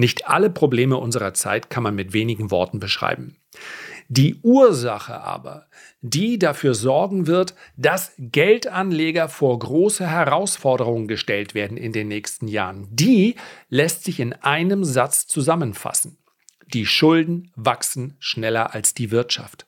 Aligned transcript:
Nicht 0.00 0.28
alle 0.28 0.48
Probleme 0.48 0.96
unserer 0.96 1.34
Zeit 1.34 1.68
kann 1.68 1.82
man 1.82 1.94
mit 1.94 2.14
wenigen 2.14 2.50
Worten 2.50 2.80
beschreiben. 2.80 3.36
Die 4.08 4.36
Ursache 4.42 5.20
aber, 5.20 5.66
die 6.00 6.38
dafür 6.38 6.72
sorgen 6.72 7.26
wird, 7.26 7.54
dass 7.76 8.12
Geldanleger 8.16 9.28
vor 9.28 9.58
große 9.58 10.06
Herausforderungen 10.06 11.06
gestellt 11.06 11.54
werden 11.54 11.76
in 11.76 11.92
den 11.92 12.08
nächsten 12.08 12.48
Jahren, 12.48 12.88
die 12.90 13.34
lässt 13.68 14.04
sich 14.04 14.20
in 14.20 14.32
einem 14.32 14.86
Satz 14.86 15.26
zusammenfassen. 15.26 16.16
Die 16.72 16.86
Schulden 16.86 17.52
wachsen 17.54 18.16
schneller 18.20 18.72
als 18.72 18.94
die 18.94 19.10
Wirtschaft. 19.10 19.66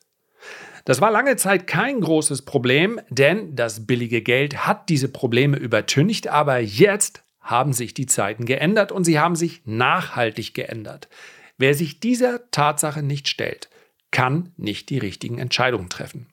Das 0.83 0.99
war 0.99 1.11
lange 1.11 1.35
Zeit 1.35 1.67
kein 1.67 2.01
großes 2.01 2.41
Problem, 2.41 2.99
denn 3.09 3.55
das 3.55 3.85
billige 3.85 4.23
Geld 4.23 4.65
hat 4.65 4.89
diese 4.89 5.09
Probleme 5.09 5.57
übertüncht, 5.57 6.27
aber 6.27 6.57
jetzt 6.57 7.22
haben 7.43 7.73
sich 7.73 7.93
die 7.93 8.05
Zeiten 8.05 8.45
geändert 8.45 8.91
und 8.91 9.03
sie 9.03 9.19
haben 9.19 9.35
sich 9.35 9.61
nachhaltig 9.65 10.53
geändert. 10.53 11.09
Wer 11.57 11.75
sich 11.75 11.99
dieser 11.99 12.49
Tatsache 12.49 13.03
nicht 13.03 13.27
stellt, 13.27 13.69
kann 14.11 14.53
nicht 14.57 14.89
die 14.89 14.97
richtigen 14.97 15.37
Entscheidungen 15.37 15.89
treffen. 15.89 16.27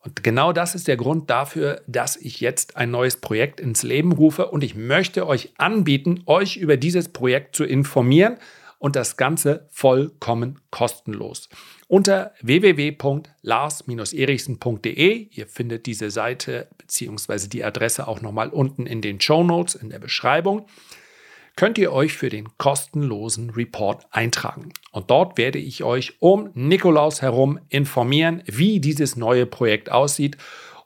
Und 0.00 0.22
genau 0.22 0.52
das 0.52 0.74
ist 0.74 0.86
der 0.86 0.96
Grund 0.96 1.28
dafür, 1.28 1.82
dass 1.86 2.16
ich 2.16 2.40
jetzt 2.40 2.76
ein 2.76 2.90
neues 2.90 3.16
Projekt 3.16 3.60
ins 3.60 3.82
Leben 3.82 4.12
rufe 4.12 4.46
und 4.46 4.62
ich 4.62 4.74
möchte 4.74 5.26
euch 5.26 5.52
anbieten, 5.58 6.22
euch 6.26 6.56
über 6.56 6.76
dieses 6.76 7.08
Projekt 7.08 7.56
zu 7.56 7.64
informieren 7.64 8.38
und 8.78 8.96
das 8.96 9.16
Ganze 9.16 9.68
vollkommen 9.70 10.60
kostenlos. 10.70 11.48
Unter 11.88 12.34
www.lars-erichsen.de, 12.42 15.28
ihr 15.30 15.46
findet 15.46 15.86
diese 15.86 16.10
Seite 16.10 16.68
bzw. 16.78 17.48
die 17.48 17.64
Adresse 17.64 18.08
auch 18.08 18.20
nochmal 18.20 18.50
unten 18.50 18.86
in 18.86 19.00
den 19.00 19.20
Show 19.20 19.42
Notes 19.42 19.74
in 19.74 19.88
der 19.90 19.98
Beschreibung, 19.98 20.66
könnt 21.56 21.78
ihr 21.78 21.92
euch 21.92 22.12
für 22.12 22.28
den 22.28 22.56
kostenlosen 22.56 23.50
Report 23.50 24.06
eintragen. 24.12 24.72
Und 24.92 25.10
dort 25.10 25.38
werde 25.38 25.58
ich 25.58 25.82
euch 25.82 26.14
um 26.20 26.50
Nikolaus 26.54 27.20
herum 27.20 27.58
informieren, 27.68 28.44
wie 28.46 28.78
dieses 28.78 29.16
neue 29.16 29.44
Projekt 29.44 29.90
aussieht 29.90 30.36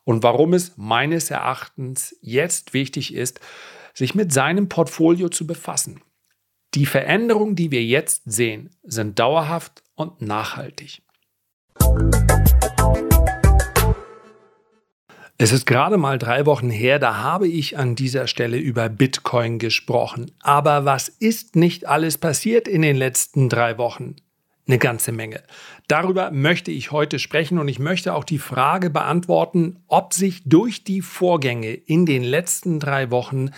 und 0.04 0.22
warum 0.22 0.54
es 0.54 0.78
meines 0.78 1.30
Erachtens 1.30 2.16
jetzt 2.22 2.72
wichtig 2.72 3.12
ist, 3.12 3.38
sich 3.92 4.14
mit 4.14 4.32
seinem 4.32 4.70
Portfolio 4.70 5.28
zu 5.28 5.46
befassen. 5.46 6.00
Die 6.74 6.86
Veränderungen, 6.86 7.54
die 7.54 7.70
wir 7.70 7.84
jetzt 7.84 8.22
sehen, 8.24 8.70
sind 8.82 9.18
dauerhaft 9.18 9.82
und 9.94 10.22
nachhaltig. 10.22 11.02
Es 15.36 15.52
ist 15.52 15.66
gerade 15.66 15.98
mal 15.98 16.18
drei 16.18 16.46
Wochen 16.46 16.70
her, 16.70 16.98
da 16.98 17.16
habe 17.16 17.46
ich 17.46 17.76
an 17.76 17.94
dieser 17.94 18.26
Stelle 18.26 18.56
über 18.56 18.88
Bitcoin 18.88 19.58
gesprochen. 19.58 20.30
Aber 20.40 20.86
was 20.86 21.10
ist 21.10 21.56
nicht 21.56 21.86
alles 21.88 22.16
passiert 22.16 22.66
in 22.68 22.80
den 22.80 22.96
letzten 22.96 23.50
drei 23.50 23.76
Wochen? 23.76 24.16
Eine 24.66 24.78
ganze 24.78 25.12
Menge. 25.12 25.42
Darüber 25.88 26.30
möchte 26.30 26.70
ich 26.70 26.90
heute 26.90 27.18
sprechen 27.18 27.58
und 27.58 27.68
ich 27.68 27.80
möchte 27.80 28.14
auch 28.14 28.24
die 28.24 28.38
Frage 28.38 28.88
beantworten, 28.88 29.80
ob 29.88 30.14
sich 30.14 30.42
durch 30.46 30.84
die 30.84 31.02
Vorgänge 31.02 31.74
in 31.74 32.06
den 32.06 32.22
letzten 32.22 32.80
drei 32.80 33.10
Wochen 33.10 33.50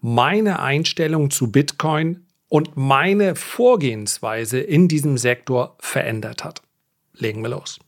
meine 0.00 0.60
Einstellung 0.60 1.30
zu 1.30 1.52
Bitcoin 1.52 2.24
und 2.52 2.76
meine 2.76 3.34
Vorgehensweise 3.34 4.60
in 4.60 4.86
diesem 4.86 5.16
Sektor 5.16 5.74
verändert 5.80 6.44
hat. 6.44 6.60
Legen 7.14 7.40
wir 7.40 7.48
los. 7.48 7.80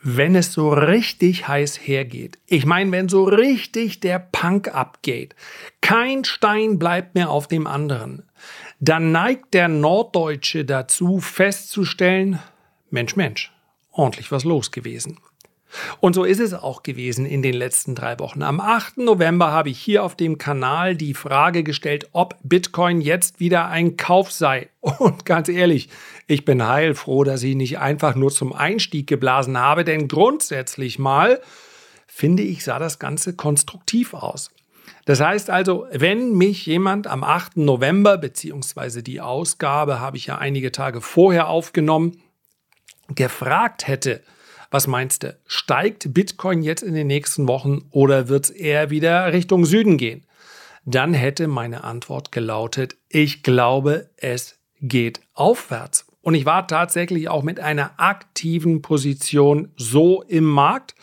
Wenn 0.00 0.36
es 0.36 0.52
so 0.52 0.68
richtig 0.72 1.48
heiß 1.48 1.80
hergeht, 1.84 2.38
ich 2.46 2.64
meine, 2.64 2.92
wenn 2.92 3.08
so 3.08 3.24
richtig 3.24 3.98
der 3.98 4.20
Punk 4.20 4.72
abgeht, 4.72 5.34
kein 5.80 6.22
Stein 6.22 6.78
bleibt 6.78 7.16
mehr 7.16 7.30
auf 7.30 7.48
dem 7.48 7.66
anderen, 7.66 8.22
dann 8.78 9.10
neigt 9.10 9.52
der 9.52 9.66
Norddeutsche 9.66 10.64
dazu 10.64 11.18
festzustellen, 11.18 12.38
Mensch, 12.88 13.16
Mensch, 13.16 13.52
ordentlich 13.90 14.30
was 14.30 14.44
los 14.44 14.70
gewesen. 14.70 15.18
Und 16.00 16.14
so 16.14 16.24
ist 16.24 16.40
es 16.40 16.54
auch 16.54 16.82
gewesen 16.82 17.26
in 17.26 17.42
den 17.42 17.54
letzten 17.54 17.94
drei 17.94 18.18
Wochen. 18.18 18.42
Am 18.42 18.60
8. 18.60 18.98
November 18.98 19.52
habe 19.52 19.70
ich 19.70 19.78
hier 19.78 20.04
auf 20.04 20.16
dem 20.16 20.38
Kanal 20.38 20.96
die 20.96 21.14
Frage 21.14 21.62
gestellt, 21.62 22.08
ob 22.12 22.36
Bitcoin 22.42 23.00
jetzt 23.00 23.40
wieder 23.40 23.68
ein 23.68 23.96
Kauf 23.96 24.32
sei. 24.32 24.68
Und 24.80 25.24
ganz 25.24 25.48
ehrlich, 25.48 25.88
ich 26.26 26.44
bin 26.44 26.66
heilfroh, 26.66 27.24
dass 27.24 27.42
ich 27.42 27.54
nicht 27.54 27.78
einfach 27.78 28.14
nur 28.14 28.30
zum 28.30 28.52
Einstieg 28.52 29.06
geblasen 29.06 29.58
habe, 29.58 29.84
denn 29.84 30.08
grundsätzlich 30.08 30.98
mal 30.98 31.40
finde 32.06 32.42
ich, 32.42 32.64
sah 32.64 32.78
das 32.78 32.98
Ganze 32.98 33.34
konstruktiv 33.34 34.14
aus. 34.14 34.50
Das 35.06 35.20
heißt 35.20 35.50
also, 35.50 35.86
wenn 35.92 36.34
mich 36.34 36.66
jemand 36.66 37.06
am 37.06 37.24
8. 37.24 37.56
November, 37.56 38.18
beziehungsweise 38.18 39.02
die 39.02 39.20
Ausgabe 39.20 40.00
habe 40.00 40.16
ich 40.16 40.26
ja 40.26 40.38
einige 40.38 40.72
Tage 40.72 41.00
vorher 41.00 41.48
aufgenommen, 41.48 42.20
gefragt 43.14 43.88
hätte, 43.88 44.22
was 44.70 44.86
meinst 44.86 45.24
du? 45.24 45.36
Steigt 45.46 46.14
Bitcoin 46.14 46.62
jetzt 46.62 46.82
in 46.82 46.94
den 46.94 47.08
nächsten 47.08 47.48
Wochen 47.48 47.86
oder 47.90 48.28
wird 48.28 48.44
es 48.44 48.50
eher 48.50 48.90
wieder 48.90 49.32
Richtung 49.32 49.64
Süden 49.64 49.96
gehen? 49.96 50.24
Dann 50.84 51.12
hätte 51.12 51.48
meine 51.48 51.84
Antwort 51.84 52.32
gelautet, 52.32 52.96
ich 53.08 53.42
glaube, 53.42 54.10
es 54.16 54.58
geht 54.80 55.20
aufwärts. 55.34 56.06
Und 56.22 56.34
ich 56.34 56.46
war 56.46 56.66
tatsächlich 56.66 57.28
auch 57.28 57.42
mit 57.42 57.60
einer 57.60 57.98
aktiven 57.98 58.82
Position 58.82 59.72
so 59.76 60.22
im 60.22 60.44
Markt. 60.44 60.94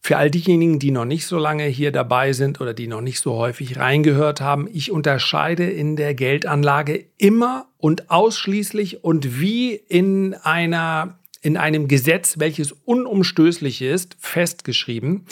Für 0.00 0.18
all 0.18 0.30
diejenigen, 0.30 0.78
die 0.78 0.90
noch 0.90 1.06
nicht 1.06 1.26
so 1.26 1.38
lange 1.38 1.64
hier 1.64 1.90
dabei 1.90 2.32
sind 2.32 2.60
oder 2.60 2.74
die 2.74 2.88
noch 2.88 3.00
nicht 3.00 3.20
so 3.20 3.34
häufig 3.34 3.78
reingehört 3.78 4.40
haben, 4.40 4.68
ich 4.70 4.90
unterscheide 4.90 5.64
in 5.64 5.96
der 5.96 6.14
Geldanlage 6.14 7.06
immer 7.16 7.68
und 7.78 8.10
ausschließlich 8.10 9.02
und 9.02 9.40
wie 9.40 9.74
in 9.74 10.34
einer 10.34 11.18
in 11.44 11.56
einem 11.56 11.88
Gesetz, 11.88 12.38
welches 12.38 12.72
unumstößlich 12.72 13.82
ist, 13.82 14.16
festgeschrieben 14.18 15.26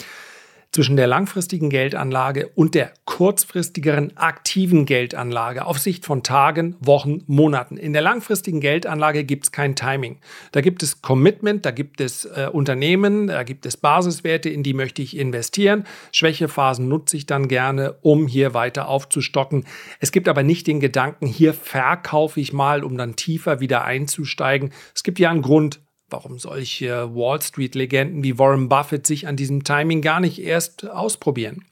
zwischen 0.73 0.97
der 0.97 1.05
langfristigen 1.05 1.69
Geldanlage 1.69 2.47
und 2.55 2.73
der 2.73 2.93
kurzfristigeren 3.05 4.17
aktiven 4.17 4.87
Geldanlage 4.87 5.65
auf 5.65 5.77
Sicht 5.77 6.03
von 6.03 6.23
Tagen, 6.23 6.75
Wochen, 6.79 7.23
Monaten. 7.27 7.77
In 7.77 7.93
der 7.93 8.01
langfristigen 8.01 8.59
Geldanlage 8.59 9.23
gibt 9.23 9.45
es 9.45 9.51
kein 9.51 9.75
Timing. 9.75 10.17
Da 10.51 10.61
gibt 10.61 10.81
es 10.81 11.03
Commitment, 11.03 11.63
da 11.65 11.71
gibt 11.71 12.01
es 12.01 12.25
äh, 12.25 12.49
Unternehmen, 12.51 13.27
da 13.27 13.43
gibt 13.43 13.67
es 13.67 13.77
Basiswerte, 13.77 14.49
in 14.49 14.63
die 14.63 14.73
möchte 14.73 15.03
ich 15.03 15.15
investieren. 15.15 15.85
Schwächephasen 16.11 16.87
nutze 16.87 17.17
ich 17.17 17.27
dann 17.27 17.47
gerne, 17.47 17.95
um 18.01 18.25
hier 18.25 18.55
weiter 18.55 18.87
aufzustocken. 18.87 19.65
Es 19.99 20.11
gibt 20.11 20.27
aber 20.27 20.41
nicht 20.41 20.65
den 20.65 20.79
Gedanken, 20.79 21.27
hier 21.27 21.53
verkaufe 21.53 22.39
ich 22.39 22.51
mal, 22.51 22.83
um 22.83 22.97
dann 22.97 23.15
tiefer 23.15 23.59
wieder 23.59 23.85
einzusteigen. 23.85 24.71
Es 24.95 25.03
gibt 25.03 25.19
ja 25.19 25.29
einen 25.29 25.43
Grund, 25.43 25.81
warum 26.13 26.39
solche 26.39 27.13
Wall 27.15 27.41
Street-Legenden 27.41 28.23
wie 28.23 28.37
Warren 28.39 28.69
Buffett 28.69 29.05
sich 29.05 29.27
an 29.27 29.35
diesem 29.35 29.63
Timing 29.63 30.01
gar 30.01 30.19
nicht 30.19 30.39
erst 30.39 30.87
ausprobieren. 30.87 31.65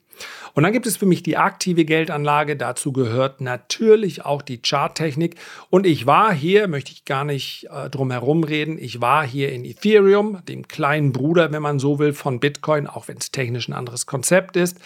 Und 0.54 0.64
dann 0.64 0.74
gibt 0.74 0.88
es 0.88 0.98
für 0.98 1.06
mich 1.06 1.24
die 1.24 1.38
aktive 1.38 1.86
Geldanlage. 1.86 2.58
Dazu 2.58 2.92
gehört 2.92 3.40
natürlich 3.40 4.26
auch 4.26 4.42
die 4.42 4.62
Charttechnik. 4.62 5.36
Und 5.70 5.86
ich 5.86 6.06
war 6.06 6.34
hier, 6.34 6.68
möchte 6.68 6.92
ich 6.92 7.06
gar 7.06 7.24
nicht 7.24 7.70
äh, 7.72 7.90
drum 7.90 8.12
herum 8.12 8.44
reden, 8.44 8.78
ich 8.78 9.00
war 9.00 9.26
hier 9.26 9.52
in 9.52 9.64
Ethereum, 9.64 10.44
dem 10.48 10.68
kleinen 10.68 11.14
Bruder, 11.14 11.52
wenn 11.52 11.62
man 11.62 11.80
so 11.80 12.00
will, 12.00 12.14
von 12.14 12.40
Bitcoin, 12.40 12.88
auch 12.88 13.08
wenn 13.08 13.18
es 13.18 13.32
technisch 13.32 13.70
ein 13.70 13.74
anderes 13.74 14.06
Konzept 14.06 14.58
ist, 14.58 14.80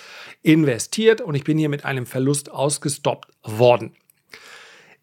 investiert. 0.44 1.22
Und 1.22 1.36
ich 1.36 1.44
bin 1.44 1.58
hier 1.58 1.70
mit 1.70 1.86
einem 1.86 2.06
Verlust 2.06 2.52
ausgestoppt 2.52 3.30
worden. 3.44 3.96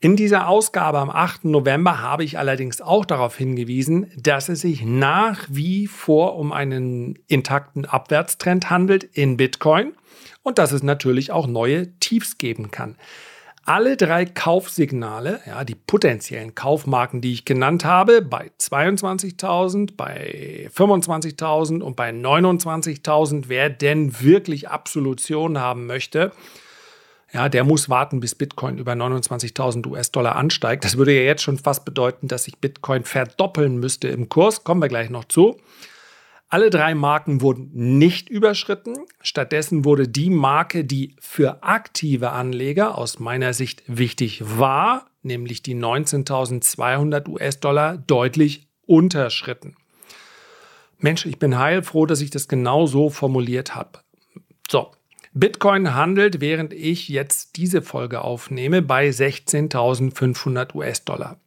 In 0.02 0.16
dieser 0.16 0.48
Ausgabe 0.48 0.98
am 0.98 1.10
8. 1.10 1.44
November 1.44 2.00
habe 2.00 2.24
ich 2.24 2.36
allerdings 2.36 2.80
auch 2.80 3.04
darauf 3.04 3.36
hingewiesen, 3.36 4.10
dass 4.16 4.48
es 4.48 4.62
sich 4.62 4.84
nach 4.84 5.46
wie 5.48 5.86
vor 5.86 6.34
um 6.34 6.50
einen 6.50 7.20
intakten 7.28 7.84
Abwärtstrend 7.84 8.68
handelt 8.68 9.04
in 9.04 9.36
Bitcoin 9.36 9.92
und 10.42 10.58
dass 10.58 10.72
es 10.72 10.82
natürlich 10.82 11.30
auch 11.30 11.46
neue 11.46 11.96
Tiefs 12.00 12.36
geben 12.36 12.72
kann. 12.72 12.96
Alle 13.64 13.96
drei 13.96 14.24
Kaufsignale, 14.24 15.38
ja, 15.46 15.62
die 15.62 15.76
potenziellen 15.76 16.56
Kaufmarken, 16.56 17.20
die 17.20 17.32
ich 17.32 17.44
genannt 17.44 17.84
habe, 17.84 18.22
bei 18.22 18.50
22.000, 18.58 19.90
bei 19.96 20.68
25.000 20.74 21.80
und 21.80 21.94
bei 21.94 22.10
29.000, 22.10 23.44
wer 23.46 23.70
denn 23.70 24.20
wirklich 24.20 24.68
Absolution 24.68 25.60
haben 25.60 25.86
möchte, 25.86 26.32
ja, 27.32 27.48
der 27.48 27.64
muss 27.64 27.88
warten, 27.88 28.20
bis 28.20 28.34
Bitcoin 28.34 28.76
über 28.76 28.92
29.000 28.92 29.86
US-Dollar 29.86 30.36
ansteigt. 30.36 30.84
Das 30.84 30.98
würde 30.98 31.14
ja 31.14 31.22
jetzt 31.22 31.42
schon 31.42 31.58
fast 31.58 31.84
bedeuten, 31.84 32.28
dass 32.28 32.44
sich 32.44 32.58
Bitcoin 32.58 33.04
verdoppeln 33.04 33.78
müsste 33.78 34.08
im 34.08 34.28
Kurs. 34.28 34.64
Kommen 34.64 34.82
wir 34.82 34.88
gleich 34.88 35.08
noch 35.08 35.24
zu. 35.24 35.58
Alle 36.50 36.68
drei 36.68 36.94
Marken 36.94 37.40
wurden 37.40 37.70
nicht 37.72 38.28
überschritten. 38.28 38.98
Stattdessen 39.22 39.86
wurde 39.86 40.06
die 40.06 40.28
Marke, 40.28 40.84
die 40.84 41.16
für 41.18 41.62
aktive 41.62 42.32
Anleger 42.32 42.98
aus 42.98 43.18
meiner 43.18 43.54
Sicht 43.54 43.82
wichtig 43.86 44.42
war, 44.58 45.06
nämlich 45.22 45.62
die 45.62 45.74
19.200 45.74 47.26
US-Dollar, 47.26 47.96
deutlich 47.96 48.68
unterschritten. 48.84 49.76
Mensch, 50.98 51.24
ich 51.24 51.38
bin 51.38 51.58
heilfroh, 51.58 52.04
dass 52.04 52.20
ich 52.20 52.28
das 52.28 52.48
genau 52.48 52.84
so 52.84 53.08
formuliert 53.08 53.74
habe. 53.74 54.00
So, 54.70 54.90
Bitcoin 55.34 55.94
handelt, 55.94 56.40
während 56.40 56.72
ich 56.72 57.08
jetzt 57.08 57.56
diese 57.56 57.82
Folge 57.82 58.22
aufnehme, 58.22 58.82
bei 58.82 59.08
16.500 59.08 60.74
US-Dollar. 60.74 61.38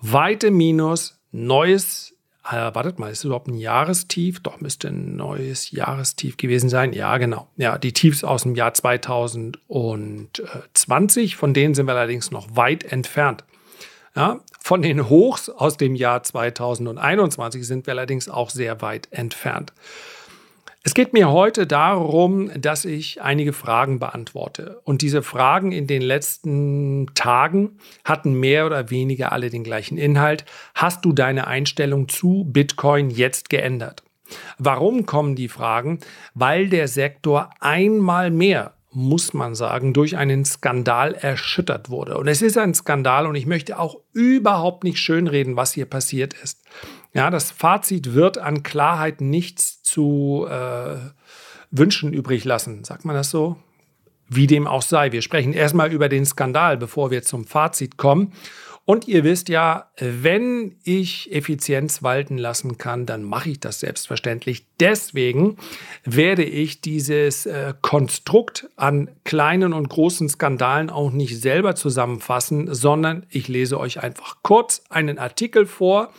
Weite 0.00 0.50
Minus, 0.50 1.18
neues 1.32 2.14
äh, 2.46 2.74
wartet 2.74 2.98
mal, 2.98 3.10
ist 3.10 3.20
es 3.20 3.24
überhaupt 3.24 3.48
ein 3.48 3.54
Jahrestief? 3.54 4.42
Doch, 4.42 4.60
müsste 4.60 4.88
ein 4.88 5.16
neues 5.16 5.70
Jahrestief 5.70 6.36
gewesen 6.36 6.68
sein. 6.68 6.92
Ja, 6.92 7.16
genau. 7.16 7.48
Ja, 7.56 7.78
die 7.78 7.94
Tiefs 7.94 8.22
aus 8.22 8.42
dem 8.42 8.54
Jahr 8.54 8.74
2020, 8.74 11.36
von 11.36 11.54
denen 11.54 11.72
sind 11.74 11.86
wir 11.86 11.94
allerdings 11.94 12.30
noch 12.30 12.54
weit 12.54 12.84
entfernt. 12.84 13.44
Ja, 14.14 14.40
von 14.60 14.82
den 14.82 15.08
Hochs 15.08 15.48
aus 15.48 15.78
dem 15.78 15.94
Jahr 15.94 16.22
2021 16.22 17.66
sind 17.66 17.86
wir 17.86 17.94
allerdings 17.94 18.28
auch 18.28 18.50
sehr 18.50 18.82
weit 18.82 19.08
entfernt. 19.10 19.72
Es 20.86 20.92
geht 20.92 21.14
mir 21.14 21.30
heute 21.30 21.66
darum, 21.66 22.50
dass 22.60 22.84
ich 22.84 23.22
einige 23.22 23.54
Fragen 23.54 23.98
beantworte. 23.98 24.82
Und 24.84 25.00
diese 25.00 25.22
Fragen 25.22 25.72
in 25.72 25.86
den 25.86 26.02
letzten 26.02 27.06
Tagen 27.14 27.78
hatten 28.04 28.34
mehr 28.34 28.66
oder 28.66 28.90
weniger 28.90 29.32
alle 29.32 29.48
den 29.48 29.64
gleichen 29.64 29.96
Inhalt. 29.96 30.44
Hast 30.74 31.06
du 31.06 31.14
deine 31.14 31.46
Einstellung 31.46 32.10
zu 32.10 32.44
Bitcoin 32.46 33.08
jetzt 33.08 33.48
geändert? 33.48 34.02
Warum 34.58 35.06
kommen 35.06 35.36
die 35.36 35.48
Fragen? 35.48 36.00
Weil 36.34 36.68
der 36.68 36.86
Sektor 36.86 37.48
einmal 37.60 38.30
mehr 38.30 38.73
muss 38.94 39.34
man 39.34 39.54
sagen, 39.54 39.92
durch 39.92 40.16
einen 40.16 40.44
Skandal 40.44 41.14
erschüttert 41.14 41.90
wurde. 41.90 42.16
Und 42.16 42.28
es 42.28 42.42
ist 42.42 42.56
ein 42.56 42.74
Skandal 42.74 43.26
und 43.26 43.34
ich 43.34 43.46
möchte 43.46 43.78
auch 43.78 44.00
überhaupt 44.12 44.84
nicht 44.84 44.98
schönreden, 44.98 45.56
was 45.56 45.72
hier 45.72 45.86
passiert 45.86 46.34
ist. 46.34 46.62
Ja, 47.12 47.30
das 47.30 47.50
Fazit 47.50 48.14
wird 48.14 48.38
an 48.38 48.62
Klarheit 48.62 49.20
nichts 49.20 49.82
zu 49.82 50.46
äh, 50.48 50.96
wünschen 51.70 52.12
übrig 52.12 52.44
lassen. 52.44 52.84
Sagt 52.84 53.04
man 53.04 53.16
das 53.16 53.30
so? 53.30 53.56
Wie 54.28 54.46
dem 54.46 54.66
auch 54.66 54.82
sei. 54.82 55.12
Wir 55.12 55.22
sprechen 55.22 55.52
erstmal 55.52 55.92
über 55.92 56.08
den 56.08 56.24
Skandal, 56.24 56.76
bevor 56.76 57.10
wir 57.10 57.22
zum 57.22 57.44
Fazit 57.44 57.96
kommen. 57.96 58.32
Und 58.86 59.08
ihr 59.08 59.24
wisst 59.24 59.48
ja, 59.48 59.90
wenn 59.98 60.76
ich 60.84 61.32
Effizienz 61.32 62.02
walten 62.02 62.36
lassen 62.36 62.76
kann, 62.76 63.06
dann 63.06 63.22
mache 63.22 63.48
ich 63.48 63.60
das 63.60 63.80
selbstverständlich. 63.80 64.66
Deswegen 64.78 65.56
werde 66.04 66.44
ich 66.44 66.82
dieses 66.82 67.46
äh, 67.46 67.72
Konstrukt 67.80 68.68
an 68.76 69.08
kleinen 69.24 69.72
und 69.72 69.88
großen 69.88 70.28
Skandalen 70.28 70.90
auch 70.90 71.12
nicht 71.12 71.40
selber 71.40 71.74
zusammenfassen, 71.74 72.74
sondern 72.74 73.24
ich 73.30 73.48
lese 73.48 73.80
euch 73.80 74.02
einfach 74.02 74.38
kurz 74.42 74.82
einen 74.90 75.18
Artikel 75.18 75.64
vor, 75.64 76.12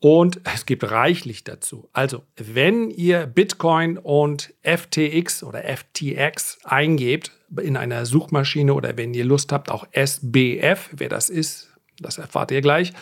und 0.00 0.40
es 0.44 0.64
gibt 0.64 0.90
reichlich 0.90 1.42
dazu. 1.44 1.88
Also, 1.92 2.22
wenn 2.36 2.90
ihr 2.90 3.26
Bitcoin 3.26 3.98
und 3.98 4.54
FTX 4.62 5.42
oder 5.42 5.64
FTX 5.64 6.58
eingebt 6.64 7.32
in 7.60 7.76
einer 7.76 8.06
Suchmaschine 8.06 8.74
oder 8.74 8.96
wenn 8.96 9.12
ihr 9.12 9.24
Lust 9.24 9.50
habt, 9.50 9.70
auch 9.70 9.86
SBF, 9.92 10.90
wer 10.92 11.08
das 11.08 11.30
ist, 11.30 11.72
das 12.00 12.18
erfahrt 12.18 12.52
ihr 12.52 12.60
gleich. 12.60 12.92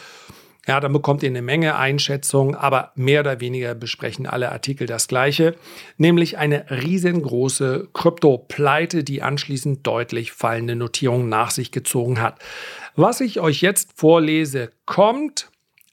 Ja, 0.66 0.80
dann 0.80 0.92
bekommt 0.92 1.22
ihr 1.22 1.28
eine 1.28 1.42
Menge 1.42 1.76
Einschätzungen, 1.76 2.56
aber 2.56 2.90
mehr 2.96 3.20
oder 3.20 3.40
weniger 3.40 3.74
besprechen 3.76 4.26
alle 4.26 4.50
Artikel 4.50 4.88
das 4.88 5.06
Gleiche, 5.06 5.54
nämlich 5.96 6.38
eine 6.38 6.68
riesengroße 6.70 7.90
Krypto-Pleite, 7.92 9.04
die 9.04 9.22
anschließend 9.22 9.86
deutlich 9.86 10.32
fallende 10.32 10.74
Notierungen 10.74 11.28
nach 11.28 11.52
sich 11.52 11.70
gezogen 11.70 12.20
hat. 12.20 12.40
Was 12.96 13.20
ich 13.20 13.38
euch 13.38 13.60
jetzt 13.60 13.90
vorlese, 13.94 14.70
kommt 14.86 15.50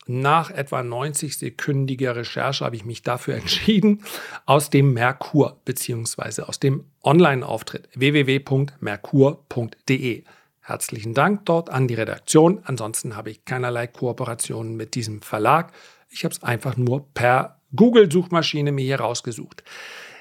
nach 0.07 0.49
etwa 0.51 0.81
90-sekündiger 0.81 2.15
Recherche 2.15 2.65
habe 2.65 2.75
ich 2.75 2.85
mich 2.85 3.01
dafür 3.03 3.35
entschieden, 3.35 4.03
aus 4.45 4.69
dem 4.69 4.93
Merkur 4.93 5.57
bzw. 5.65 6.43
aus 6.43 6.59
dem 6.59 6.85
Online-Auftritt 7.03 7.89
www.merkur.de. 7.93 10.23
Herzlichen 10.61 11.13
Dank 11.13 11.45
dort 11.45 11.69
an 11.69 11.89
die 11.89 11.95
Redaktion. 11.95 12.61
Ansonsten 12.63 13.17
habe 13.17 13.31
ich 13.31 13.43
keinerlei 13.43 13.87
Kooperationen 13.87 14.77
mit 14.77 14.95
diesem 14.95 15.21
Verlag. 15.21 15.73
Ich 16.09 16.23
habe 16.23 16.33
es 16.33 16.41
einfach 16.41 16.77
nur 16.77 17.05
per 17.13 17.59
Google-Suchmaschine 17.75 18.71
mir 18.71 18.85
hier 18.85 19.01
rausgesucht. 19.01 19.65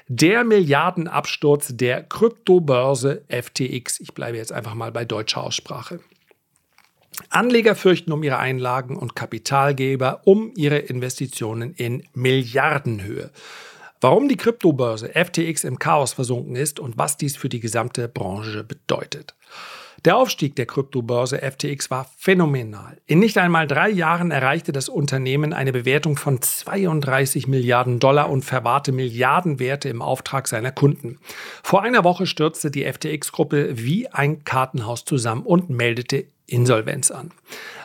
Der 0.09 0.43
Milliardenabsturz 0.43 1.77
der 1.77 2.03
Kryptobörse 2.03 3.23
FTX. 3.29 4.01
Ich 4.01 4.13
bleibe 4.13 4.35
jetzt 4.35 4.51
einfach 4.51 4.73
mal 4.73 4.91
bei 4.91 5.05
deutscher 5.05 5.43
Aussprache. 5.43 6.01
Anleger 7.29 7.75
fürchten 7.75 8.11
um 8.11 8.23
ihre 8.23 8.37
Einlagen 8.37 8.97
und 8.97 9.15
Kapitalgeber 9.15 10.21
um 10.25 10.51
ihre 10.55 10.77
Investitionen 10.77 11.73
in 11.73 12.03
Milliardenhöhe. 12.13 13.31
Warum 14.01 14.27
die 14.27 14.37
Kryptobörse 14.37 15.09
FTX 15.13 15.63
im 15.63 15.79
Chaos 15.79 16.13
versunken 16.13 16.55
ist 16.55 16.79
und 16.79 16.97
was 16.97 17.15
dies 17.15 17.37
für 17.37 17.49
die 17.49 17.61
gesamte 17.61 18.09
Branche 18.09 18.63
bedeutet. 18.63 19.33
Der 20.05 20.17
Aufstieg 20.17 20.57
der 20.57 20.65
Kryptobörse 20.65 21.39
FTX 21.39 21.89
war 21.89 22.11
phänomenal. 22.17 22.97
In 23.05 23.19
nicht 23.19 23.37
einmal 23.37 23.67
drei 23.67 23.89
Jahren 23.89 24.31
erreichte 24.31 24.73
das 24.73 24.89
Unternehmen 24.89 25.53
eine 25.53 25.71
Bewertung 25.71 26.17
von 26.17 26.41
32 26.41 27.47
Milliarden 27.47 27.99
Dollar 27.99 28.29
und 28.29 28.43
verwahrte 28.43 28.91
Milliardenwerte 28.91 29.87
im 29.87 30.01
Auftrag 30.01 30.49
seiner 30.49 30.73
Kunden. 30.73 31.19
Vor 31.63 31.83
einer 31.83 32.03
Woche 32.03 32.25
stürzte 32.25 32.69
die 32.69 32.83
FTX-Gruppe 32.83 33.77
wie 33.77 34.09
ein 34.09 34.43
Kartenhaus 34.43 35.05
zusammen 35.05 35.43
und 35.43 35.69
meldete 35.69 36.25
Insolvenz 36.47 37.11
an. 37.11 37.31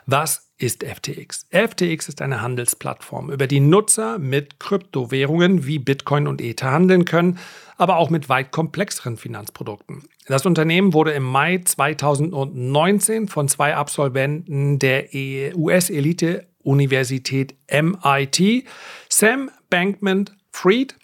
Was 0.06 0.48
ist 0.58 0.84
FTX? 0.84 1.46
FTX 1.50 2.08
ist 2.08 2.20
eine 2.20 2.42
Handelsplattform, 2.42 3.30
über 3.30 3.46
die 3.46 3.60
Nutzer 3.60 4.18
mit 4.18 4.58
Kryptowährungen 4.58 5.66
wie 5.66 5.78
Bitcoin 5.78 6.26
und 6.26 6.40
Ether 6.40 6.72
handeln 6.72 7.04
können, 7.04 7.38
aber 7.76 7.96
auch 7.96 8.10
mit 8.10 8.28
weit 8.28 8.50
komplexeren 8.50 9.16
Finanzprodukten. 9.16 10.02
Das 10.26 10.46
Unternehmen 10.46 10.92
wurde 10.92 11.12
im 11.12 11.22
Mai 11.22 11.60
2019 11.64 13.28
von 13.28 13.48
zwei 13.48 13.76
Absolventen 13.76 14.78
der 14.78 15.14
e 15.14 15.54
US-Elite-Universität 15.54 17.54
MIT, 17.70 18.64
Sam 19.08 19.50
Bankman-Fried 19.70 20.97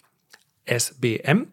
SBM 0.65 1.47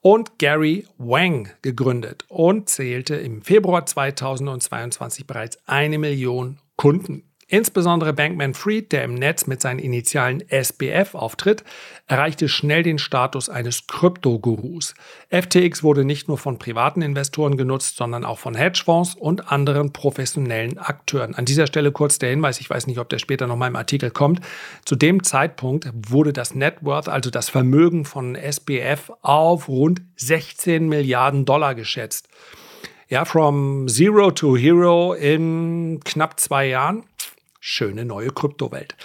und 0.00 0.38
Gary 0.38 0.86
Wang 0.98 1.50
gegründet 1.62 2.24
und 2.28 2.68
zählte 2.68 3.16
im 3.16 3.42
Februar 3.42 3.86
2022 3.86 5.26
bereits 5.26 5.58
eine 5.66 5.98
Million 5.98 6.58
Kunden. 6.76 7.31
Insbesondere 7.52 8.14
Bankman 8.14 8.54
Fried, 8.54 8.92
der 8.92 9.04
im 9.04 9.12
Netz 9.12 9.46
mit 9.46 9.60
seinen 9.60 9.78
Initialen 9.78 10.42
SBF 10.48 11.14
auftritt, 11.14 11.64
erreichte 12.06 12.48
schnell 12.48 12.82
den 12.82 12.96
Status 12.96 13.50
eines 13.50 13.86
Krypto-Gurus. 13.86 14.94
FTX 15.28 15.82
wurde 15.82 16.06
nicht 16.06 16.28
nur 16.28 16.38
von 16.38 16.58
privaten 16.58 17.02
Investoren 17.02 17.58
genutzt, 17.58 17.98
sondern 17.98 18.24
auch 18.24 18.38
von 18.38 18.54
Hedgefonds 18.54 19.16
und 19.16 19.52
anderen 19.52 19.92
professionellen 19.92 20.78
Akteuren. 20.78 21.34
An 21.34 21.44
dieser 21.44 21.66
Stelle 21.66 21.92
kurz 21.92 22.18
der 22.18 22.30
Hinweis, 22.30 22.58
ich 22.58 22.70
weiß 22.70 22.86
nicht, 22.86 22.98
ob 22.98 23.10
der 23.10 23.18
später 23.18 23.46
noch 23.46 23.56
mal 23.56 23.66
im 23.66 23.76
Artikel 23.76 24.10
kommt. 24.10 24.40
Zu 24.86 24.96
dem 24.96 25.22
Zeitpunkt 25.22 25.90
wurde 25.92 26.32
das 26.32 26.54
Net 26.54 26.76
Worth, 26.80 27.10
also 27.10 27.28
das 27.28 27.50
Vermögen 27.50 28.06
von 28.06 28.34
SBF, 28.34 29.12
auf 29.20 29.68
rund 29.68 30.00
16 30.16 30.88
Milliarden 30.88 31.44
Dollar 31.44 31.74
geschätzt. 31.74 32.30
Ja, 33.12 33.26
from 33.26 33.88
Zero 33.88 34.30
to 34.30 34.56
Hero 34.56 35.12
in 35.12 36.00
knapp 36.02 36.40
zwei 36.40 36.68
Jahren 36.68 37.04
schöne 37.64 38.04
neue 38.04 38.30
Kryptowelt. 38.30 38.96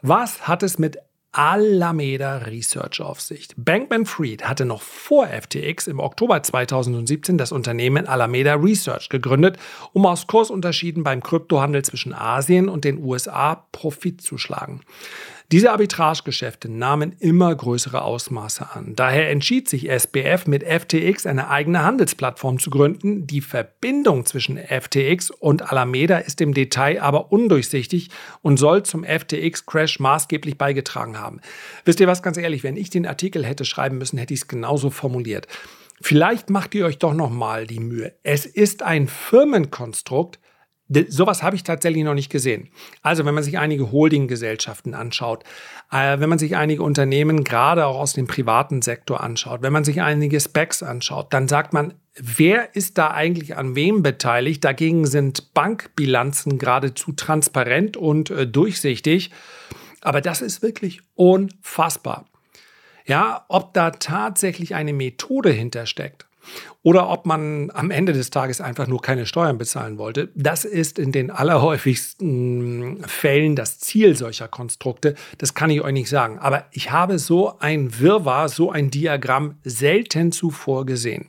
Was 0.00 0.46
hat 0.46 0.62
es 0.62 0.78
mit 0.78 0.98
Alameda 1.36 2.36
Research 2.36 3.00
auf 3.00 3.20
sich. 3.20 3.48
Bankman 3.56 4.06
Fried 4.06 4.48
hatte 4.48 4.64
noch 4.64 4.82
vor 4.82 5.26
FTX 5.26 5.88
im 5.88 5.98
Oktober 5.98 6.40
2017 6.40 7.38
das 7.38 7.50
Unternehmen 7.50 8.06
Alameda 8.06 8.54
Research 8.54 9.08
gegründet, 9.08 9.58
um 9.92 10.06
aus 10.06 10.28
Kursunterschieden 10.28 11.02
beim 11.02 11.24
Kryptohandel 11.24 11.84
zwischen 11.84 12.12
Asien 12.14 12.68
und 12.68 12.84
den 12.84 13.02
USA 13.02 13.66
Profit 13.72 14.20
zu 14.20 14.38
schlagen. 14.38 14.82
Diese 15.52 15.70
Arbitragegeschäfte 15.70 16.70
nahmen 16.70 17.14
immer 17.20 17.54
größere 17.54 18.02
Ausmaße 18.02 18.70
an. 18.72 18.94
Daher 18.96 19.30
entschied 19.30 19.68
sich 19.68 19.90
SBF 19.90 20.46
mit 20.46 20.64
FTX 20.64 21.26
eine 21.26 21.50
eigene 21.50 21.82
Handelsplattform 21.84 22.58
zu 22.58 22.70
gründen. 22.70 23.26
Die 23.26 23.42
Verbindung 23.42 24.24
zwischen 24.24 24.56
FTX 24.56 25.30
und 25.30 25.70
Alameda 25.70 26.16
ist 26.16 26.40
im 26.40 26.54
Detail 26.54 27.02
aber 27.02 27.30
undurchsichtig 27.30 28.08
und 28.40 28.56
soll 28.56 28.84
zum 28.84 29.04
FTX-Crash 29.04 30.00
maßgeblich 30.00 30.56
beigetragen 30.56 31.18
haben. 31.18 31.40
Wisst 31.84 32.00
ihr 32.00 32.06
was, 32.06 32.22
ganz 32.22 32.38
ehrlich, 32.38 32.64
wenn 32.64 32.78
ich 32.78 32.88
den 32.88 33.06
Artikel 33.06 33.44
hätte 33.44 33.66
schreiben 33.66 33.98
müssen, 33.98 34.18
hätte 34.18 34.32
ich 34.32 34.40
es 34.40 34.48
genauso 34.48 34.88
formuliert. 34.88 35.46
Vielleicht 36.00 36.48
macht 36.48 36.74
ihr 36.74 36.86
euch 36.86 36.98
doch 36.98 37.14
noch 37.14 37.30
mal 37.30 37.66
die 37.66 37.80
Mühe. 37.80 38.14
Es 38.22 38.46
ist 38.46 38.82
ein 38.82 39.08
Firmenkonstrukt, 39.08 40.38
Sowas 40.88 41.42
habe 41.42 41.56
ich 41.56 41.62
tatsächlich 41.62 42.04
noch 42.04 42.14
nicht 42.14 42.30
gesehen. 42.30 42.68
Also 43.00 43.24
wenn 43.24 43.34
man 43.34 43.42
sich 43.42 43.58
einige 43.58 43.90
Holdinggesellschaften 43.90 44.92
anschaut, 44.92 45.42
äh, 45.90 46.20
wenn 46.20 46.28
man 46.28 46.38
sich 46.38 46.56
einige 46.56 46.82
Unternehmen 46.82 47.42
gerade 47.42 47.86
auch 47.86 47.98
aus 47.98 48.12
dem 48.12 48.26
privaten 48.26 48.82
Sektor 48.82 49.22
anschaut, 49.22 49.62
wenn 49.62 49.72
man 49.72 49.84
sich 49.84 50.02
einige 50.02 50.38
Specs 50.38 50.82
anschaut, 50.82 51.32
dann 51.32 51.48
sagt 51.48 51.72
man, 51.72 51.94
wer 52.16 52.76
ist 52.76 52.98
da 52.98 53.12
eigentlich 53.12 53.56
an 53.56 53.74
wem 53.74 54.02
beteiligt? 54.02 54.62
Dagegen 54.62 55.06
sind 55.06 55.54
Bankbilanzen 55.54 56.58
geradezu 56.58 57.12
transparent 57.12 57.96
und 57.96 58.28
äh, 58.28 58.46
durchsichtig. 58.46 59.30
Aber 60.02 60.20
das 60.20 60.42
ist 60.42 60.60
wirklich 60.60 61.00
unfassbar. 61.14 62.26
Ja, 63.06 63.46
ob 63.48 63.72
da 63.72 63.90
tatsächlich 63.90 64.74
eine 64.74 64.92
Methode 64.92 65.50
hintersteckt 65.50 66.26
oder 66.82 67.08
ob 67.08 67.26
man 67.26 67.70
am 67.72 67.90
Ende 67.90 68.12
des 68.12 68.30
Tages 68.30 68.60
einfach 68.60 68.86
nur 68.86 69.00
keine 69.00 69.26
Steuern 69.26 69.58
bezahlen 69.58 69.98
wollte. 69.98 70.30
Das 70.34 70.64
ist 70.64 70.98
in 70.98 71.12
den 71.12 71.30
allerhäufigsten 71.30 73.02
Fällen 73.06 73.56
das 73.56 73.78
Ziel 73.78 74.16
solcher 74.16 74.48
Konstrukte. 74.48 75.14
Das 75.38 75.54
kann 75.54 75.70
ich 75.70 75.80
euch 75.80 75.92
nicht 75.92 76.08
sagen. 76.08 76.38
Aber 76.38 76.66
ich 76.72 76.90
habe 76.90 77.18
so 77.18 77.58
ein 77.58 77.98
Wirrwarr, 77.98 78.48
so 78.48 78.70
ein 78.70 78.90
Diagramm 78.90 79.56
selten 79.64 80.32
zuvor 80.32 80.86
gesehen. 80.86 81.28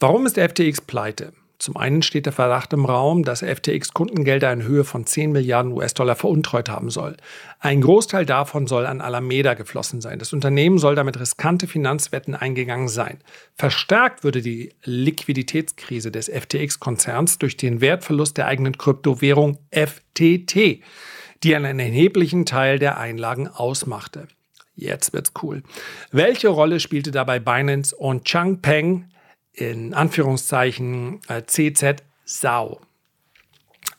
Warum 0.00 0.26
ist 0.26 0.38
FTX 0.38 0.80
pleite? 0.80 1.32
Zum 1.58 1.76
einen 1.76 2.02
steht 2.02 2.26
der 2.26 2.32
Verdacht 2.32 2.72
im 2.72 2.84
Raum, 2.84 3.24
dass 3.24 3.42
FTX 3.42 3.92
Kundengelder 3.92 4.52
in 4.52 4.62
Höhe 4.62 4.84
von 4.84 5.06
10 5.06 5.32
Milliarden 5.32 5.72
US-Dollar 5.72 6.14
veruntreut 6.14 6.68
haben 6.68 6.88
soll. 6.88 7.16
Ein 7.58 7.80
Großteil 7.80 8.24
davon 8.24 8.68
soll 8.68 8.86
an 8.86 9.00
Alameda 9.00 9.54
geflossen 9.54 10.00
sein. 10.00 10.20
Das 10.20 10.32
Unternehmen 10.32 10.78
soll 10.78 10.94
damit 10.94 11.18
riskante 11.18 11.66
Finanzwetten 11.66 12.36
eingegangen 12.36 12.86
sein. 12.86 13.18
Verstärkt 13.56 14.22
würde 14.22 14.40
die 14.40 14.72
Liquiditätskrise 14.84 16.12
des 16.12 16.30
FTX-Konzerns 16.30 17.38
durch 17.38 17.56
den 17.56 17.80
Wertverlust 17.80 18.36
der 18.36 18.46
eigenen 18.46 18.78
Kryptowährung 18.78 19.58
FTT, 19.72 20.80
die 21.42 21.56
einen 21.56 21.80
erheblichen 21.80 22.46
Teil 22.46 22.78
der 22.78 22.98
Einlagen 22.98 23.48
ausmachte. 23.48 24.28
Jetzt 24.76 25.12
wird's 25.12 25.32
cool. 25.42 25.64
Welche 26.12 26.48
Rolle 26.50 26.78
spielte 26.78 27.10
dabei 27.10 27.40
Binance 27.40 27.96
und 27.96 28.24
Changpeng? 28.26 29.06
In 29.52 29.94
Anführungszeichen 29.94 31.20
äh, 31.28 31.42
CZ 31.44 32.02
Sau. 32.24 32.80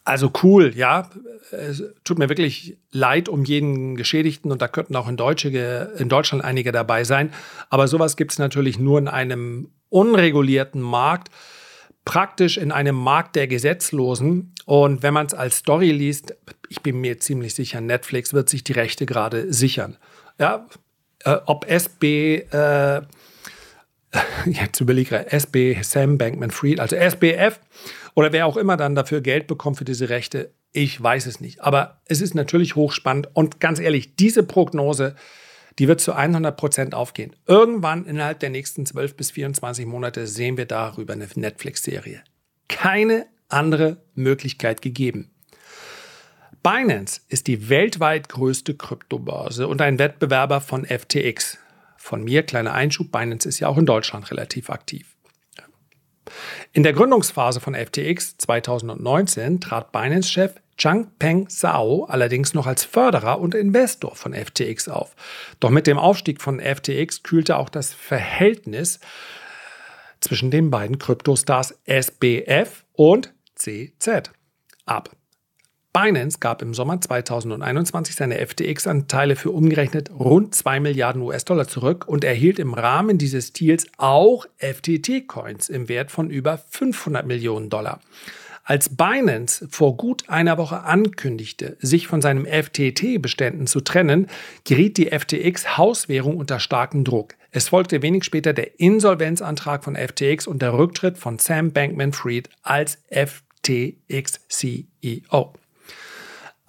Also 0.03 0.31
cool, 0.43 0.73
ja. 0.75 1.09
Es 1.51 1.83
tut 2.03 2.19
mir 2.19 2.29
wirklich 2.29 2.77
leid 2.91 3.29
um 3.29 3.43
jeden 3.43 3.95
Geschädigten 3.95 4.51
und 4.51 4.61
da 4.61 4.67
könnten 4.67 4.95
auch 4.95 5.07
in, 5.07 5.17
Deutsche, 5.17 5.49
in 5.97 6.09
Deutschland 6.09 6.43
einige 6.43 6.71
dabei 6.71 7.03
sein. 7.03 7.31
Aber 7.69 7.87
sowas 7.87 8.17
gibt 8.17 8.31
es 8.31 8.39
natürlich 8.39 8.79
nur 8.79 8.97
in 8.99 9.07
einem 9.07 9.71
unregulierten 9.89 10.81
Markt, 10.81 11.29
praktisch 12.05 12.57
in 12.57 12.71
einem 12.71 12.95
Markt 12.95 13.35
der 13.35 13.47
Gesetzlosen. 13.47 14.53
Und 14.65 15.03
wenn 15.03 15.13
man 15.13 15.27
es 15.27 15.33
als 15.33 15.57
Story 15.57 15.91
liest, 15.91 16.35
ich 16.69 16.81
bin 16.81 17.01
mir 17.01 17.19
ziemlich 17.19 17.53
sicher, 17.53 17.81
Netflix 17.81 18.33
wird 18.33 18.49
sich 18.49 18.63
die 18.63 18.73
Rechte 18.73 19.05
gerade 19.05 19.53
sichern. 19.53 19.97
Ja, 20.39 20.65
äh, 21.23 21.37
ob 21.45 21.69
SB 21.69 22.37
äh, 22.51 23.01
jetzt 24.45 24.79
überlege 24.79 25.25
ich, 25.25 25.33
SB, 25.33 25.81
Sam 25.81 26.17
Bankman 26.17 26.51
Fried, 26.51 26.79
also 26.79 26.95
SBF 26.95 27.59
oder 28.15 28.31
wer 28.31 28.45
auch 28.45 28.57
immer 28.57 28.77
dann 28.77 28.95
dafür 28.95 29.21
Geld 29.21 29.47
bekommt 29.47 29.77
für 29.77 29.85
diese 29.85 30.09
Rechte, 30.09 30.51
ich 30.71 31.01
weiß 31.01 31.25
es 31.25 31.39
nicht. 31.39 31.61
Aber 31.61 32.01
es 32.05 32.21
ist 32.21 32.35
natürlich 32.35 32.75
hochspannend 32.75 33.29
und 33.33 33.59
ganz 33.59 33.79
ehrlich, 33.79 34.15
diese 34.15 34.43
Prognose, 34.43 35.15
die 35.77 35.87
wird 35.87 36.01
zu 36.01 36.13
100 36.13 36.57
Prozent 36.57 36.93
aufgehen. 36.93 37.35
Irgendwann 37.47 38.05
innerhalb 38.05 38.39
der 38.39 38.49
nächsten 38.49 38.85
12 38.85 39.15
bis 39.15 39.31
24 39.31 39.85
Monate 39.85 40.27
sehen 40.27 40.57
wir 40.57 40.65
darüber 40.65 41.13
eine 41.13 41.27
Netflix-Serie. 41.33 42.23
Keine 42.67 43.27
andere 43.47 43.97
Möglichkeit 44.13 44.81
gegeben. 44.81 45.31
Binance 46.61 47.21
ist 47.29 47.47
die 47.47 47.69
weltweit 47.69 48.27
größte 48.27 48.75
Kryptobörse 48.75 49.67
und 49.67 49.81
ein 49.81 49.97
Wettbewerber 49.97 50.59
von 50.59 50.85
FTX, 50.85 51.57
von 52.09 52.23
mir, 52.23 52.43
kleiner 52.43 52.73
Einschub, 52.73 53.11
Binance 53.11 53.47
ist 53.47 53.59
ja 53.59 53.67
auch 53.67 53.77
in 53.77 53.85
Deutschland 53.85 54.31
relativ 54.31 54.71
aktiv. 54.71 55.15
In 56.73 56.81
der 56.83 56.93
Gründungsphase 56.93 57.59
von 57.59 57.75
FTX 57.75 58.37
2019 58.37 59.61
trat 59.61 59.91
Binance-Chef 59.91 60.55
Changpeng 60.77 61.49
Zhao 61.49 62.05
allerdings 62.05 62.53
noch 62.53 62.65
als 62.65 62.83
Förderer 62.83 63.39
und 63.39 63.53
Investor 63.53 64.15
von 64.15 64.33
FTX 64.33 64.89
auf. 64.89 65.15
Doch 65.59 65.69
mit 65.69 65.85
dem 65.87 65.99
Aufstieg 65.99 66.41
von 66.41 66.59
FTX 66.59 67.21
kühlte 67.21 67.57
auch 67.57 67.69
das 67.69 67.93
Verhältnis 67.93 68.99
zwischen 70.19 70.51
den 70.51 70.71
beiden 70.71 70.97
Kryptostars 70.97 71.79
SBF 71.85 72.85
und 72.93 73.33
CZ 73.55 74.31
ab. 74.85 75.11
Binance 76.01 76.39
gab 76.39 76.61
im 76.61 76.73
Sommer 76.73 77.01
2021 77.01 78.15
seine 78.15 78.37
FTX-Anteile 78.47 79.35
für 79.35 79.51
umgerechnet 79.51 80.09
rund 80.11 80.55
2 80.55 80.79
Milliarden 80.79 81.21
US-Dollar 81.21 81.67
zurück 81.67 82.07
und 82.07 82.23
erhielt 82.23 82.57
im 82.57 82.73
Rahmen 82.73 83.17
dieses 83.17 83.51
Deals 83.51 83.85
auch 83.97 84.45
FTT-Coins 84.59 85.67
im 85.67 85.89
Wert 85.89 86.09
von 86.09 86.29
über 86.29 86.57
500 86.69 87.25
Millionen 87.25 87.69
Dollar. 87.69 87.99
Als 88.63 88.95
Binance 88.95 89.67
vor 89.69 89.97
gut 89.97 90.29
einer 90.29 90.57
Woche 90.57 90.83
ankündigte, 90.83 91.75
sich 91.81 92.07
von 92.07 92.21
seinem 92.21 92.45
FTT-Beständen 92.45 93.67
zu 93.67 93.81
trennen, 93.81 94.27
geriet 94.63 94.95
die 94.95 95.11
FTX-Hauswährung 95.11 96.37
unter 96.37 96.61
starken 96.61 97.03
Druck. 97.03 97.35
Es 97.51 97.67
folgte 97.67 98.01
wenig 98.01 98.23
später 98.23 98.53
der 98.53 98.79
Insolvenzantrag 98.79 99.83
von 99.83 99.97
FTX 99.97 100.47
und 100.47 100.61
der 100.61 100.77
Rücktritt 100.77 101.17
von 101.17 101.39
Sam 101.39 101.73
Bankman-Fried 101.73 102.49
als 102.63 102.99
FTX-CEO. 103.09 104.15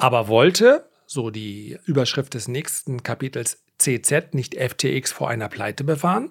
Aber 0.01 0.29
wollte, 0.29 0.87
so 1.05 1.29
die 1.29 1.79
Überschrift 1.85 2.33
des 2.33 2.49
nächsten 2.49 3.03
Kapitels, 3.03 3.63
CZ 3.77 4.33
nicht 4.33 4.55
FTX 4.55 5.13
vor 5.13 5.29
einer 5.29 5.51
Pleite 5.51 5.85
bewahren? 5.85 6.31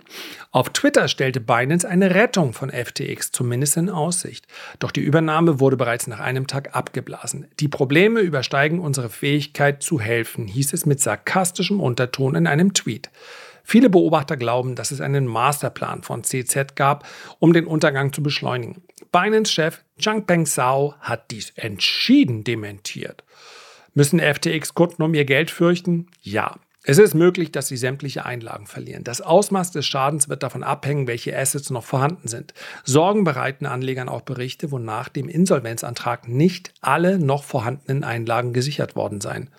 Auf 0.51 0.71
Twitter 0.71 1.07
stellte 1.07 1.39
Binance 1.39 1.87
eine 1.87 2.15
Rettung 2.15 2.53
von 2.53 2.71
FTX 2.71 3.31
zumindest 3.31 3.77
in 3.77 3.91
Aussicht. 3.91 4.47
Doch 4.79 4.91
die 4.91 5.01
Übernahme 5.01 5.59
wurde 5.59 5.77
bereits 5.77 6.07
nach 6.07 6.19
einem 6.19 6.47
Tag 6.47 6.75
abgeblasen. 6.75 7.47
Die 7.59 7.67
Probleme 7.67 8.21
übersteigen 8.21 8.79
unsere 8.79 9.09
Fähigkeit 9.09 9.83
zu 9.83 9.99
helfen, 9.99 10.47
hieß 10.47 10.73
es 10.73 10.87
mit 10.87 10.99
sarkastischem 10.99 11.79
Unterton 11.79 12.33
in 12.33 12.47
einem 12.47 12.73
Tweet. 12.73 13.11
Viele 13.63 13.91
Beobachter 13.91 14.35
glauben, 14.35 14.73
dass 14.73 14.89
es 14.89 14.99
einen 14.99 15.27
Masterplan 15.27 16.01
von 16.01 16.23
CZ 16.23 16.75
gab, 16.75 17.07
um 17.37 17.53
den 17.53 17.67
Untergang 17.67 18.13
zu 18.13 18.23
beschleunigen. 18.23 18.81
Binance-Chef 19.11 19.83
Changpeng 19.99 20.45
Zhao 20.45 20.95
hat 20.99 21.29
dies 21.29 21.51
entschieden 21.55 22.43
dementiert. 22.43 23.23
Müssen 23.99 24.21
FTX-Kunden 24.21 25.03
um 25.03 25.13
ihr 25.13 25.25
Geld 25.25 25.51
fürchten? 25.51 26.07
Ja. 26.21 26.55
Es 26.85 26.99
ist 26.99 27.15
möglich, 27.15 27.51
dass 27.51 27.67
sie 27.67 27.75
sämtliche 27.75 28.25
Einlagen 28.25 28.65
verlieren. 28.65 29.03
Das 29.03 29.19
Ausmaß 29.19 29.71
des 29.71 29.85
Schadens 29.85 30.29
wird 30.29 30.41
davon 30.41 30.63
abhängen, 30.63 31.05
welche 31.05 31.37
Assets 31.37 31.69
noch 31.69 31.83
vorhanden 31.83 32.29
sind. 32.29 32.53
Sorgen 32.85 33.25
bereiten 33.25 33.65
Anlegern 33.65 34.07
auch 34.07 34.21
Berichte, 34.21 34.71
wonach 34.71 35.09
dem 35.09 35.27
Insolvenzantrag 35.27 36.29
nicht 36.29 36.73
alle 36.79 37.19
noch 37.19 37.43
vorhandenen 37.43 38.05
Einlagen 38.05 38.53
gesichert 38.53 38.95
worden 38.95 39.19
seien. 39.19 39.49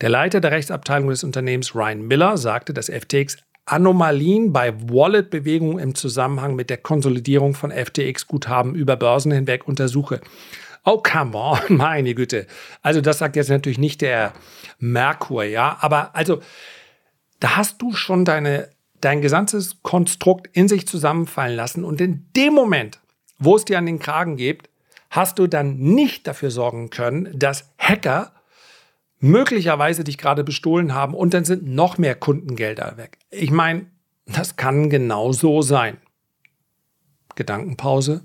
Der 0.00 0.08
Leiter 0.08 0.40
der 0.40 0.52
Rechtsabteilung 0.52 1.08
des 1.08 1.24
Unternehmens 1.24 1.74
Ryan 1.74 2.06
Miller 2.06 2.36
sagte, 2.36 2.72
dass 2.72 2.88
FTX 2.88 3.38
Anomalien 3.64 4.52
bei 4.52 4.72
Wallet-Bewegungen 4.72 5.80
im 5.80 5.96
Zusammenhang 5.96 6.54
mit 6.54 6.70
der 6.70 6.78
Konsolidierung 6.78 7.54
von 7.54 7.72
FTX-Guthaben 7.72 8.76
über 8.76 8.94
Börsen 8.94 9.32
hinweg 9.32 9.66
untersuche. 9.66 10.20
Oh, 10.84 10.98
come 10.98 11.36
on, 11.36 11.58
meine 11.68 12.14
Güte. 12.14 12.46
Also 12.82 13.00
das 13.00 13.18
sagt 13.18 13.36
jetzt 13.36 13.50
natürlich 13.50 13.78
nicht 13.78 14.00
der 14.00 14.32
Merkur, 14.78 15.44
ja, 15.44 15.76
aber 15.80 16.14
also 16.14 16.40
da 17.38 17.56
hast 17.56 17.80
du 17.82 17.92
schon 17.92 18.24
deine, 18.24 18.70
dein 19.00 19.22
gesamtes 19.22 19.82
Konstrukt 19.82 20.48
in 20.52 20.68
sich 20.68 20.86
zusammenfallen 20.86 21.56
lassen 21.56 21.84
und 21.84 22.00
in 22.00 22.26
dem 22.36 22.54
Moment, 22.54 23.00
wo 23.38 23.56
es 23.56 23.64
dir 23.64 23.78
an 23.78 23.86
den 23.86 23.98
Kragen 23.98 24.36
geht, 24.36 24.68
hast 25.10 25.38
du 25.38 25.46
dann 25.46 25.76
nicht 25.76 26.26
dafür 26.26 26.50
sorgen 26.50 26.90
können, 26.90 27.30
dass 27.38 27.70
Hacker 27.78 28.32
möglicherweise 29.18 30.04
dich 30.04 30.18
gerade 30.18 30.44
bestohlen 30.44 30.94
haben 30.94 31.14
und 31.14 31.34
dann 31.34 31.44
sind 31.44 31.66
noch 31.66 31.98
mehr 31.98 32.14
Kundengelder 32.14 32.96
weg. 32.96 33.18
Ich 33.30 33.50
meine, 33.50 33.86
das 34.26 34.56
kann 34.56 34.88
genau 34.88 35.32
so 35.32 35.62
sein. 35.62 35.98
Gedankenpause. 37.34 38.22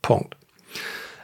Punkt. 0.00 0.37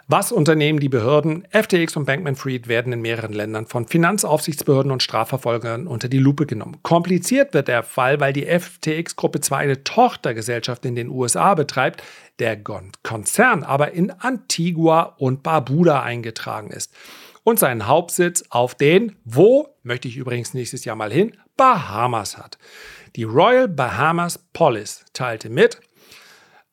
Was 0.06 0.32
unternehmen 0.32 0.80
die 0.80 0.90
Behörden? 0.90 1.46
FTX 1.50 1.96
und 1.96 2.04
Bankman 2.04 2.36
Fried 2.36 2.68
werden 2.68 2.92
in 2.92 3.00
mehreren 3.00 3.32
Ländern 3.32 3.66
von 3.66 3.86
Finanzaufsichtsbehörden 3.88 4.92
und 4.92 5.02
Strafverfolgern 5.02 5.86
unter 5.86 6.08
die 6.08 6.18
Lupe 6.18 6.44
genommen. 6.44 6.76
Kompliziert 6.82 7.54
wird 7.54 7.68
der 7.68 7.82
Fall, 7.82 8.20
weil 8.20 8.34
die 8.34 8.44
FTX-Gruppe 8.44 9.40
zwar 9.40 9.58
eine 9.58 9.82
Tochtergesellschaft 9.82 10.84
in 10.84 10.94
den 10.94 11.08
USA 11.08 11.54
betreibt, 11.54 12.02
der 12.38 12.62
Konzern 13.02 13.62
aber 13.62 13.92
in 13.92 14.10
Antigua 14.10 15.14
und 15.16 15.42
Barbuda 15.42 16.02
eingetragen 16.02 16.70
ist 16.70 16.92
und 17.42 17.58
seinen 17.58 17.86
Hauptsitz 17.86 18.44
auf 18.50 18.74
den, 18.74 19.16
wo, 19.24 19.68
möchte 19.82 20.08
ich 20.08 20.18
übrigens 20.18 20.52
nächstes 20.52 20.84
Jahr 20.84 20.96
mal 20.96 21.12
hin, 21.12 21.32
Bahamas 21.56 22.36
hat. 22.36 22.58
Die 23.16 23.24
Royal 23.24 23.68
Bahamas 23.68 24.38
Police 24.52 25.04
teilte 25.14 25.48
mit, 25.48 25.80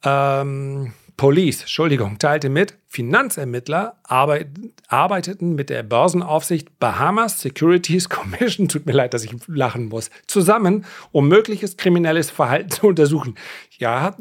ähm, 0.04 0.94
Police, 1.22 1.62
Entschuldigung, 1.62 2.18
teilte 2.18 2.50
mit, 2.50 2.80
Finanzermittler 2.88 4.00
arbeit, 4.02 4.48
arbeiteten 4.88 5.54
mit 5.54 5.70
der 5.70 5.84
Börsenaufsicht 5.84 6.80
Bahamas 6.80 7.42
Securities 7.42 8.10
Commission, 8.10 8.68
tut 8.70 8.88
mir 8.88 8.94
leid, 8.94 9.14
dass 9.14 9.24
ich 9.24 9.36
lachen 9.46 9.90
muss, 9.90 10.10
zusammen, 10.26 10.84
um 11.12 11.28
mögliches 11.28 11.78
kriminelles 11.78 12.32
Verhalten 12.32 12.72
zu 12.72 12.88
untersuchen. 12.88 13.36
Ja, 13.78 14.16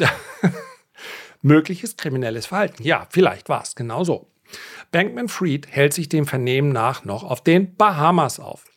mögliches 1.41 1.97
kriminelles 1.97 2.45
Verhalten. 2.45 2.83
Ja, 2.83 3.07
vielleicht 3.09 3.49
war 3.49 3.63
es 3.63 3.75
genau 3.75 4.05
so. 4.05 4.27
Bankman 4.93 5.29
Fried 5.29 5.69
hält 5.69 5.95
sich 5.95 6.11
dem 6.11 6.27
Vernehmen 6.27 6.71
nach 6.71 7.07
noch 7.07 7.25
auf 7.25 7.43
den 7.43 7.77
Bahamas 7.77 8.39
auf. 8.39 8.70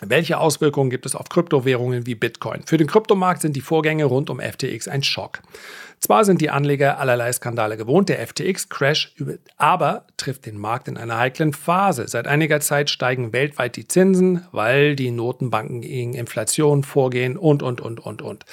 Welche 0.00 0.38
Auswirkungen 0.38 0.90
gibt 0.90 1.06
es 1.06 1.16
auf 1.16 1.28
Kryptowährungen 1.28 2.06
wie 2.06 2.14
Bitcoin? 2.14 2.62
Für 2.64 2.76
den 2.76 2.86
Kryptomarkt 2.86 3.42
sind 3.42 3.56
die 3.56 3.60
Vorgänge 3.60 4.04
rund 4.04 4.30
um 4.30 4.38
FTX 4.38 4.86
ein 4.86 5.02
Schock. 5.02 5.40
Zwar 5.98 6.24
sind 6.24 6.40
die 6.40 6.50
Anleger 6.50 7.00
allerlei 7.00 7.32
Skandale 7.32 7.76
gewohnt, 7.76 8.08
der 8.08 8.24
FTX-Crash, 8.24 9.14
aber 9.56 10.06
trifft 10.16 10.46
den 10.46 10.56
Markt 10.56 10.86
in 10.86 10.96
einer 10.96 11.18
heiklen 11.18 11.52
Phase. 11.52 12.06
Seit 12.06 12.28
einiger 12.28 12.60
Zeit 12.60 12.90
steigen 12.90 13.32
weltweit 13.32 13.74
die 13.74 13.88
Zinsen, 13.88 14.46
weil 14.52 14.94
die 14.94 15.10
Notenbanken 15.10 15.80
gegen 15.80 16.14
Inflation 16.14 16.84
vorgehen 16.84 17.36
und, 17.36 17.64
und, 17.64 17.80
und, 17.80 17.98
und, 17.98 18.22
und. 18.22 18.44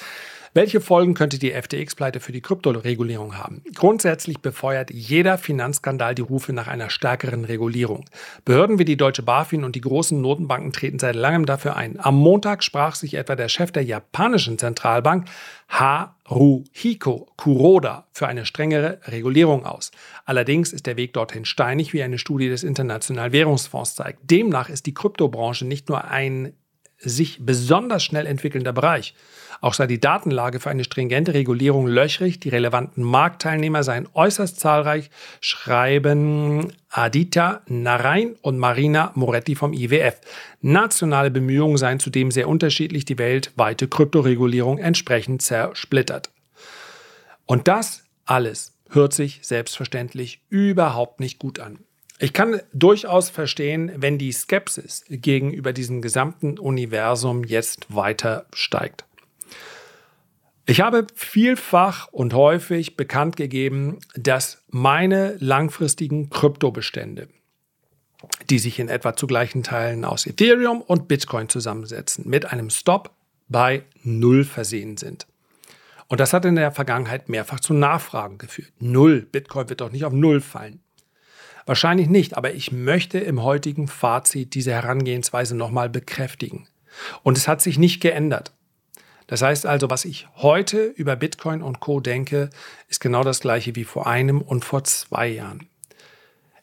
Welche 0.56 0.80
Folgen 0.80 1.12
könnte 1.12 1.38
die 1.38 1.50
FTX-Pleite 1.50 2.18
für 2.18 2.32
die 2.32 2.40
Kryptoregulierung 2.40 3.36
haben? 3.36 3.62
Grundsätzlich 3.74 4.40
befeuert 4.40 4.90
jeder 4.90 5.36
Finanzskandal 5.36 6.14
die 6.14 6.22
Rufe 6.22 6.54
nach 6.54 6.66
einer 6.66 6.88
stärkeren 6.88 7.44
Regulierung. 7.44 8.06
Behörden 8.46 8.78
wie 8.78 8.86
die 8.86 8.96
Deutsche 8.96 9.22
BaFin 9.22 9.64
und 9.64 9.76
die 9.76 9.82
großen 9.82 10.18
Notenbanken 10.18 10.72
treten 10.72 10.98
seit 10.98 11.14
langem 11.14 11.44
dafür 11.44 11.76
ein. 11.76 12.00
Am 12.00 12.16
Montag 12.16 12.64
sprach 12.64 12.94
sich 12.94 13.12
etwa 13.12 13.36
der 13.36 13.50
Chef 13.50 13.70
der 13.70 13.84
japanischen 13.84 14.56
Zentralbank 14.56 15.28
Haruhiko 15.68 17.28
Kuroda 17.36 18.06
für 18.12 18.26
eine 18.26 18.46
strengere 18.46 19.00
Regulierung 19.08 19.66
aus. 19.66 19.90
Allerdings 20.24 20.72
ist 20.72 20.86
der 20.86 20.96
Weg 20.96 21.12
dorthin 21.12 21.44
steinig, 21.44 21.92
wie 21.92 22.02
eine 22.02 22.16
Studie 22.16 22.48
des 22.48 22.64
Internationalen 22.64 23.32
Währungsfonds 23.32 23.94
zeigt. 23.94 24.20
Demnach 24.30 24.70
ist 24.70 24.86
die 24.86 24.94
Kryptobranche 24.94 25.66
nicht 25.66 25.90
nur 25.90 26.06
ein 26.06 26.54
sich 26.98 27.38
besonders 27.44 28.02
schnell 28.02 28.26
entwickelnder 28.26 28.72
Bereich, 28.72 29.14
auch 29.60 29.74
sei 29.74 29.86
die 29.86 30.00
Datenlage 30.00 30.60
für 30.60 30.70
eine 30.70 30.84
stringente 30.84 31.34
Regulierung 31.34 31.86
löchrig, 31.86 32.40
die 32.40 32.50
relevanten 32.50 33.02
Marktteilnehmer 33.02 33.82
seien 33.82 34.08
äußerst 34.12 34.60
zahlreich, 34.60 35.10
schreiben 35.40 36.72
Adita 36.90 37.62
Narain 37.66 38.36
und 38.42 38.58
Marina 38.58 39.12
Moretti 39.14 39.54
vom 39.54 39.72
IWF. 39.72 40.20
Nationale 40.60 41.30
Bemühungen 41.30 41.78
seien 41.78 42.00
zudem 42.00 42.30
sehr 42.30 42.48
unterschiedlich, 42.48 43.04
die 43.04 43.18
weltweite 43.18 43.88
Kryptoregulierung 43.88 44.78
entsprechend 44.78 45.42
zersplittert. 45.42 46.30
Und 47.46 47.68
das 47.68 48.04
alles 48.24 48.74
hört 48.90 49.12
sich 49.12 49.40
selbstverständlich 49.42 50.42
überhaupt 50.48 51.20
nicht 51.20 51.38
gut 51.38 51.60
an. 51.60 51.78
Ich 52.18 52.32
kann 52.32 52.62
durchaus 52.72 53.28
verstehen, 53.28 53.92
wenn 53.96 54.16
die 54.16 54.32
Skepsis 54.32 55.04
gegenüber 55.08 55.72
diesem 55.74 56.00
gesamten 56.00 56.58
Universum 56.58 57.44
jetzt 57.44 57.94
weiter 57.94 58.46
steigt. 58.54 59.04
Ich 60.64 60.80
habe 60.80 61.06
vielfach 61.14 62.08
und 62.08 62.32
häufig 62.32 62.96
bekannt 62.96 63.36
gegeben, 63.36 63.98
dass 64.14 64.64
meine 64.68 65.36
langfristigen 65.38 66.30
Kryptobestände, 66.30 67.28
die 68.50 68.58
sich 68.58 68.78
in 68.78 68.88
etwa 68.88 69.14
zu 69.14 69.26
gleichen 69.26 69.62
Teilen 69.62 70.04
aus 70.04 70.26
Ethereum 70.26 70.80
und 70.80 71.08
Bitcoin 71.08 71.48
zusammensetzen, 71.48 72.28
mit 72.28 72.46
einem 72.46 72.70
Stop 72.70 73.10
bei 73.48 73.84
Null 74.02 74.44
versehen 74.44 74.96
sind. 74.96 75.26
Und 76.08 76.18
das 76.18 76.32
hat 76.32 76.44
in 76.44 76.56
der 76.56 76.72
Vergangenheit 76.72 77.28
mehrfach 77.28 77.60
zu 77.60 77.74
Nachfragen 77.74 78.38
geführt. 78.38 78.72
Null. 78.78 79.20
Bitcoin 79.20 79.68
wird 79.68 79.80
doch 79.80 79.92
nicht 79.92 80.04
auf 80.04 80.12
Null 80.12 80.40
fallen. 80.40 80.80
Wahrscheinlich 81.66 82.08
nicht, 82.08 82.36
aber 82.36 82.54
ich 82.54 82.70
möchte 82.70 83.18
im 83.18 83.42
heutigen 83.42 83.88
Fazit 83.88 84.54
diese 84.54 84.70
Herangehensweise 84.70 85.56
nochmal 85.56 85.90
bekräftigen. 85.90 86.68
Und 87.24 87.36
es 87.36 87.48
hat 87.48 87.60
sich 87.60 87.76
nicht 87.76 88.00
geändert. 88.00 88.54
Das 89.26 89.42
heißt 89.42 89.66
also, 89.66 89.90
was 89.90 90.04
ich 90.04 90.28
heute 90.36 90.84
über 90.84 91.16
Bitcoin 91.16 91.62
und 91.62 91.80
Co 91.80 91.98
denke, 91.98 92.50
ist 92.88 93.00
genau 93.00 93.24
das 93.24 93.40
gleiche 93.40 93.74
wie 93.74 93.82
vor 93.82 94.06
einem 94.06 94.40
und 94.40 94.64
vor 94.64 94.84
zwei 94.84 95.26
Jahren. 95.26 95.68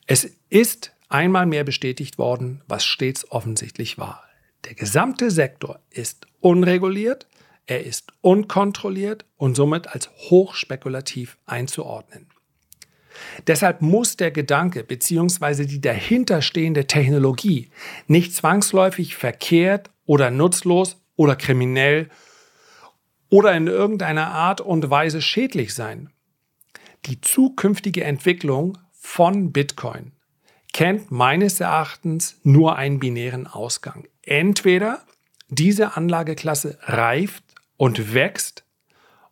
Es 0.08 0.38
ist 0.50 0.94
einmal 1.10 1.46
mehr 1.46 1.66
bestätigt 1.66 2.18
worden, 2.18 2.62
was 2.68 2.86
stets 2.86 3.30
offensichtlich 3.30 3.98
war. 3.98 4.24
Der 4.64 4.76
gesamte 4.76 5.30
Sektor 5.30 5.80
ist 5.90 6.28
unreguliert, 6.40 7.28
er 7.66 7.86
ist 7.86 8.14
unkontrolliert 8.22 9.26
und 9.36 9.56
somit 9.56 9.88
als 9.88 10.10
hochspekulativ 10.30 11.38
einzuordnen. 11.46 12.28
Deshalb 13.48 13.82
muss 13.82 14.18
der 14.18 14.32
Gedanke 14.32 14.84
bzw. 14.84 15.66
die 15.66 15.82
dahinterstehende 15.82 16.88
Technologie 16.88 17.70
nicht 18.08 18.36
zwangsläufig 18.36 19.16
verkehrt 19.16 19.90
oder 20.06 20.32
nutzlos 20.32 21.02
oder 21.16 21.36
kriminell 21.36 22.10
oder 23.30 23.54
in 23.54 23.68
irgendeiner 23.68 24.28
Art 24.28 24.62
und 24.62 24.90
Weise 24.90 25.22
schädlich 25.22 25.74
sein. 25.74 26.10
Die 27.06 27.20
zukünftige 27.20 28.04
Entwicklung 28.04 28.78
von 28.94 29.52
Bitcoin 29.52 30.14
kennt 30.72 31.12
meines 31.12 31.60
Erachtens 31.60 32.40
nur 32.44 32.78
einen 32.78 33.00
binären 33.00 33.48
Ausgang. 33.48 34.08
Entweder 34.22 35.04
diese 35.50 35.98
Anlageklasse 35.98 36.78
reift 36.82 37.44
und 37.78 38.14
wächst 38.14 38.64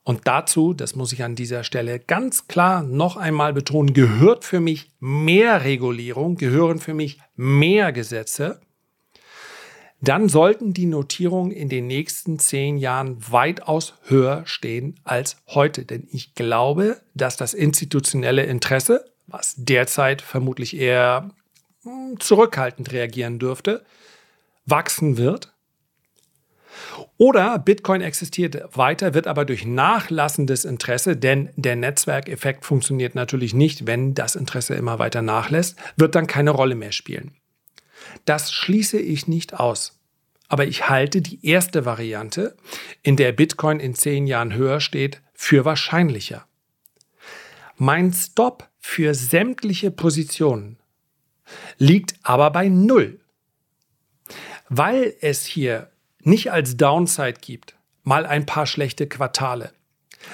und 0.04 0.22
dazu, 0.26 0.74
das 0.74 0.96
muss 0.96 1.14
ich 1.14 1.24
an 1.24 1.36
dieser 1.36 1.64
Stelle 1.64 2.00
ganz 2.00 2.48
klar 2.48 2.82
noch 2.84 3.18
einmal 3.18 3.54
betonen, 3.54 3.94
gehört 3.94 4.46
für 4.46 4.60
mich 4.60 4.92
mehr 5.00 5.64
Regulierung, 5.64 6.36
gehören 6.36 6.80
für 6.80 6.94
mich 6.94 7.20
mehr 7.36 7.92
Gesetze 7.92 8.62
dann 10.02 10.30
sollten 10.30 10.74
die 10.74 10.88
Notierungen 10.88 11.52
in 11.52 11.70
den 11.70 11.86
nächsten 11.86 12.40
zehn 12.40 12.78
Jahren 12.78 13.18
weitaus 13.32 13.94
höher 14.06 14.42
stehen 14.46 15.00
als 15.04 15.38
heute. 15.48 15.86
Denn 15.86 16.08
ich 16.12 16.34
glaube, 16.34 17.02
dass 17.14 17.38
das 17.38 17.54
institutionelle 17.54 18.44
Interesse, 18.44 19.06
was 19.28 19.54
derzeit 19.58 20.24
vermutlich 20.24 20.76
eher 20.76 21.30
hm, 21.84 22.20
zurückhaltend 22.20 22.92
reagieren 22.92 23.38
dürfte, 23.38 23.86
wachsen 24.66 25.18
wird. 25.18 25.54
Oder 27.18 27.60
Bitcoin 27.60 28.02
existiert 28.02 28.76
weiter, 28.76 29.14
wird 29.14 29.28
aber 29.28 29.46
durch 29.46 29.66
nachlassendes 29.66 30.66
Interesse, 30.66 31.16
denn 31.16 31.50
der 31.56 31.76
Netzwerkeffekt 31.76 32.66
funktioniert 32.66 33.16
natürlich 33.16 33.54
nicht, 33.54 33.88
wenn 33.88 34.14
das 34.14 34.36
Interesse 34.36 34.76
immer 34.76 35.00
weiter 35.00 35.22
nachlässt, 35.22 35.78
wird 35.98 36.16
dann 36.16 36.28
keine 36.28 36.52
Rolle 36.52 36.76
mehr 36.76 36.92
spielen. 36.92 37.36
Das 38.26 38.52
schließe 38.52 39.00
ich 39.00 39.28
nicht 39.28 39.60
aus. 39.60 40.00
Aber 40.48 40.66
ich 40.66 40.90
halte 40.90 41.22
die 41.22 41.46
erste 41.46 41.86
Variante, 41.86 42.58
in 43.04 43.16
der 43.16 43.32
Bitcoin 43.32 43.80
in 43.80 43.96
zehn 43.96 44.28
Jahren 44.28 44.54
höher 44.54 44.82
steht, 44.82 45.22
für 45.34 45.64
wahrscheinlicher. 45.64 46.46
Mein 47.78 48.12
Stop 48.14 48.68
für 48.80 49.16
sämtliche 49.16 49.92
Positionen 49.92 50.78
liegt 51.78 52.16
aber 52.24 52.52
bei 52.52 52.68
Null. 52.68 53.20
Weil 54.68 55.14
es 55.22 55.46
hier 55.46 55.91
nicht 56.24 56.52
als 56.52 56.78
Downside 56.78 57.36
gibt, 57.42 57.76
mal 58.04 58.26
ein 58.26 58.46
paar 58.46 58.66
schlechte 58.66 59.08
Quartale, 59.08 59.72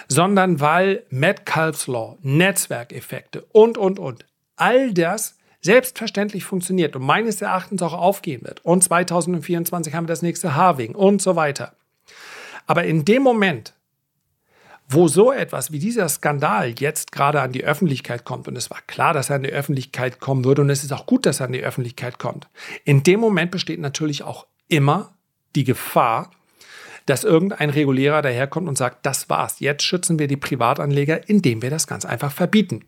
sondern 0.08 0.60
weil 0.60 1.04
Metcalfe's 1.10 1.88
Law, 1.88 2.18
Netzwerkeffekte 2.22 3.46
und, 3.52 3.78
und, 3.78 4.00
und, 4.00 4.26
all 4.56 4.94
das 4.94 5.38
selbstverständlich 5.62 6.44
funktioniert 6.44 6.96
und 6.96 7.04
meines 7.04 7.42
Erachtens 7.42 7.82
auch 7.82 7.94
aufgehen 7.94 8.44
wird. 8.44 8.64
Und 8.64 8.84
2024 8.84 9.94
haben 9.94 10.06
wir 10.06 10.10
das 10.10 10.22
nächste 10.22 10.56
Harving 10.56 10.96
und 10.96 11.22
so 11.22 11.36
weiter. 11.36 11.74
Aber 12.68 12.84
in 12.84 13.06
dem 13.06 13.24
Moment, 13.24 13.74
wo 14.90 15.08
so 15.08 15.32
etwas 15.32 15.72
wie 15.72 15.80
dieser 15.80 16.08
Skandal 16.08 16.74
jetzt 16.80 17.12
gerade 17.12 17.42
an 17.42 17.52
die 17.52 17.64
Öffentlichkeit 17.64 18.24
kommt, 18.24 18.48
und 18.48 18.56
es 18.56 18.70
war 18.70 18.80
klar, 18.88 19.14
dass 19.14 19.30
er 19.30 19.38
an 19.38 19.44
die 19.44 19.52
Öffentlichkeit 19.52 20.20
kommen 20.20 20.46
würde, 20.46 20.62
und 20.62 20.70
es 20.70 20.84
ist 20.84 20.94
auch 20.94 21.06
gut, 21.06 21.26
dass 21.26 21.42
er 21.42 21.48
an 21.48 21.54
die 21.54 21.64
Öffentlichkeit 21.64 22.20
kommt, 22.20 22.48
in 22.86 23.04
dem 23.04 23.20
Moment 23.20 23.52
besteht 23.52 23.80
natürlich 23.80 24.24
auch 24.24 24.48
immer 24.70 25.17
die 25.58 25.64
Gefahr, 25.64 26.32
dass 27.08 27.24
irgendein 27.24 27.70
Regulierer 27.70 28.22
daherkommt 28.22 28.68
und 28.68 28.78
sagt, 28.78 29.06
das 29.06 29.30
war's, 29.30 29.60
jetzt 29.60 29.84
schützen 29.84 30.20
wir 30.20 30.28
die 30.28 30.38
Privatanleger, 30.38 31.28
indem 31.28 31.62
wir 31.62 31.70
das 31.70 31.88
ganz 31.88 32.06
einfach 32.06 32.32
verbieten. 32.32 32.86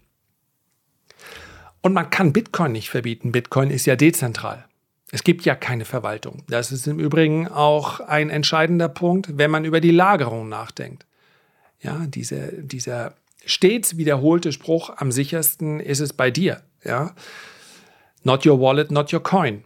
Und 1.81 1.93
man 1.93 2.09
kann 2.09 2.33
Bitcoin 2.33 2.73
nicht 2.73 2.89
verbieten. 2.89 3.31
Bitcoin 3.31 3.71
ist 3.71 3.85
ja 3.85 3.95
dezentral. 3.95 4.65
Es 5.11 5.23
gibt 5.23 5.45
ja 5.45 5.55
keine 5.55 5.85
Verwaltung. 5.85 6.43
Das 6.49 6.71
ist 6.71 6.85
im 6.85 6.99
Übrigen 6.99 7.47
auch 7.47 8.01
ein 8.01 8.29
entscheidender 8.29 8.89
Punkt, 8.89 9.37
wenn 9.37 9.49
man 9.49 9.65
über 9.65 9.79
die 9.79 9.91
Lagerung 9.91 10.49
nachdenkt. 10.49 11.05
Ja, 11.81 12.05
diese, 12.05 12.51
dieser 12.61 13.15
stets 13.45 13.95
wiederholte 13.95 14.51
Spruch, 14.51 14.91
am 14.97 15.13
sichersten 15.13 15.79
ist 15.79 16.01
es 16.01 16.11
bei 16.11 16.29
dir. 16.29 16.61
Ja, 16.83 17.15
not 18.23 18.45
your 18.45 18.59
wallet, 18.59 18.91
not 18.91 19.13
your 19.13 19.23
coin. 19.23 19.63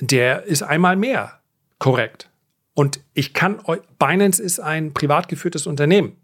Der 0.00 0.42
ist 0.44 0.62
einmal 0.62 0.96
mehr 0.96 1.37
korrekt. 1.78 2.30
Und 2.74 3.00
ich 3.12 3.34
kann, 3.34 3.60
Binance 3.98 4.42
ist 4.42 4.60
ein 4.60 4.94
privat 4.94 5.28
geführtes 5.28 5.66
Unternehmen. 5.66 6.16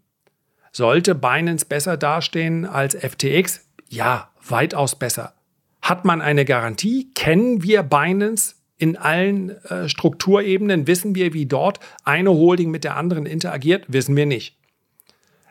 Sollte 0.71 1.15
Binance 1.15 1.65
besser 1.65 1.97
dastehen 1.97 2.65
als 2.65 2.95
FTX? 2.95 3.65
Ja, 3.89 4.29
weitaus 4.47 4.97
besser. 4.97 5.33
Hat 5.81 6.05
man 6.05 6.21
eine 6.21 6.45
Garantie? 6.45 7.11
Kennen 7.13 7.63
wir 7.63 7.83
Binance 7.83 8.55
in 8.77 8.97
allen 8.97 9.49
äh, 9.65 9.87
Strukturebenen? 9.87 10.87
Wissen 10.87 11.15
wir, 11.15 11.33
wie 11.33 11.45
dort 11.45 11.79
eine 12.03 12.31
Holding 12.31 12.71
mit 12.71 12.83
der 12.83 12.97
anderen 12.97 13.25
interagiert? 13.25 13.85
Wissen 13.87 14.15
wir 14.15 14.25
nicht. 14.25 14.57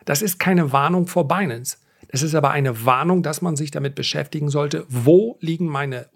Das 0.05 0.21
ist 0.21 0.39
keine 0.39 0.71
Warnung 0.71 1.07
vor 1.07 1.27
Binance. 1.27 1.77
Das 2.09 2.21
ist 2.21 2.35
aber 2.35 2.51
eine 2.51 2.85
Warnung, 2.85 3.23
dass 3.23 3.41
man 3.41 3.55
sich 3.55 3.71
damit 3.71 3.95
beschäftigen 3.95 4.49
sollte, 4.49 4.85
wo 4.87 5.37
liegen 5.39 5.67
meine 5.67 6.07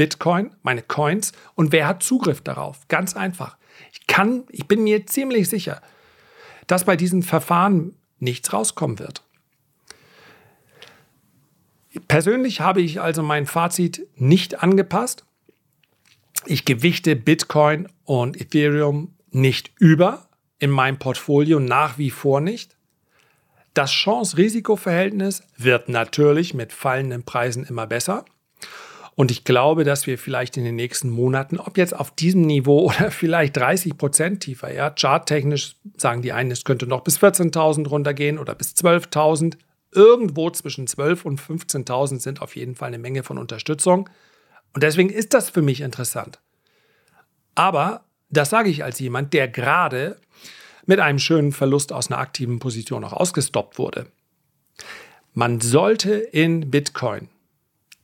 Bitcoin, 0.00 0.56
meine 0.62 0.80
Coins 0.80 1.32
und 1.56 1.72
wer 1.72 1.86
hat 1.86 2.02
Zugriff 2.02 2.40
darauf? 2.40 2.88
Ganz 2.88 3.14
einfach. 3.14 3.58
Ich 3.92 4.06
kann, 4.06 4.44
ich 4.48 4.66
bin 4.66 4.82
mir 4.82 5.04
ziemlich 5.04 5.50
sicher, 5.50 5.82
dass 6.66 6.84
bei 6.84 6.96
diesem 6.96 7.22
Verfahren 7.22 7.94
nichts 8.18 8.50
rauskommen 8.54 8.98
wird. 8.98 9.22
Persönlich 12.08 12.62
habe 12.62 12.80
ich 12.80 12.98
also 12.98 13.22
mein 13.22 13.44
Fazit 13.44 14.06
nicht 14.16 14.62
angepasst. 14.62 15.26
Ich 16.46 16.64
gewichte 16.64 17.14
Bitcoin 17.14 17.86
und 18.04 18.40
Ethereum 18.40 19.12
nicht 19.32 19.70
über 19.78 20.30
in 20.58 20.70
meinem 20.70 20.98
Portfolio 20.98 21.60
nach 21.60 21.98
wie 21.98 22.10
vor 22.10 22.40
nicht. 22.40 22.74
Das 23.74 23.90
Chance-Risiko-Verhältnis 23.90 25.42
wird 25.58 25.90
natürlich 25.90 26.54
mit 26.54 26.72
fallenden 26.72 27.22
Preisen 27.22 27.64
immer 27.64 27.86
besser. 27.86 28.24
Und 29.14 29.30
ich 29.30 29.44
glaube, 29.44 29.84
dass 29.84 30.06
wir 30.06 30.18
vielleicht 30.18 30.56
in 30.56 30.64
den 30.64 30.76
nächsten 30.76 31.10
Monaten, 31.10 31.58
ob 31.58 31.76
jetzt 31.76 31.94
auf 31.94 32.10
diesem 32.10 32.42
Niveau 32.42 32.80
oder 32.90 33.10
vielleicht 33.10 33.56
30 33.56 33.98
Prozent 33.98 34.40
tiefer, 34.42 34.72
ja, 34.72 34.94
charttechnisch 34.96 35.76
sagen 35.96 36.22
die 36.22 36.32
einen, 36.32 36.50
es 36.50 36.64
könnte 36.64 36.86
noch 36.86 37.02
bis 37.02 37.18
14.000 37.18 37.88
runtergehen 37.88 38.38
oder 38.38 38.54
bis 38.54 38.74
12.000. 38.74 39.56
Irgendwo 39.92 40.50
zwischen 40.50 40.86
12.000 40.86 41.22
und 41.24 41.40
15.000 41.40 42.20
sind 42.20 42.42
auf 42.42 42.54
jeden 42.54 42.76
Fall 42.76 42.88
eine 42.88 42.98
Menge 42.98 43.24
von 43.24 43.38
Unterstützung. 43.38 44.08
Und 44.72 44.82
deswegen 44.82 45.10
ist 45.10 45.34
das 45.34 45.50
für 45.50 45.62
mich 45.62 45.80
interessant. 45.80 46.38
Aber 47.56 48.04
das 48.30 48.50
sage 48.50 48.70
ich 48.70 48.84
als 48.84 49.00
jemand, 49.00 49.32
der 49.32 49.48
gerade 49.48 50.16
mit 50.86 51.00
einem 51.00 51.18
schönen 51.18 51.52
Verlust 51.52 51.92
aus 51.92 52.10
einer 52.10 52.20
aktiven 52.20 52.58
Position 52.60 53.04
auch 53.04 53.12
ausgestoppt 53.12 53.78
wurde. 53.78 54.06
Man 55.34 55.60
sollte 55.60 56.14
in 56.14 56.70
Bitcoin 56.70 57.28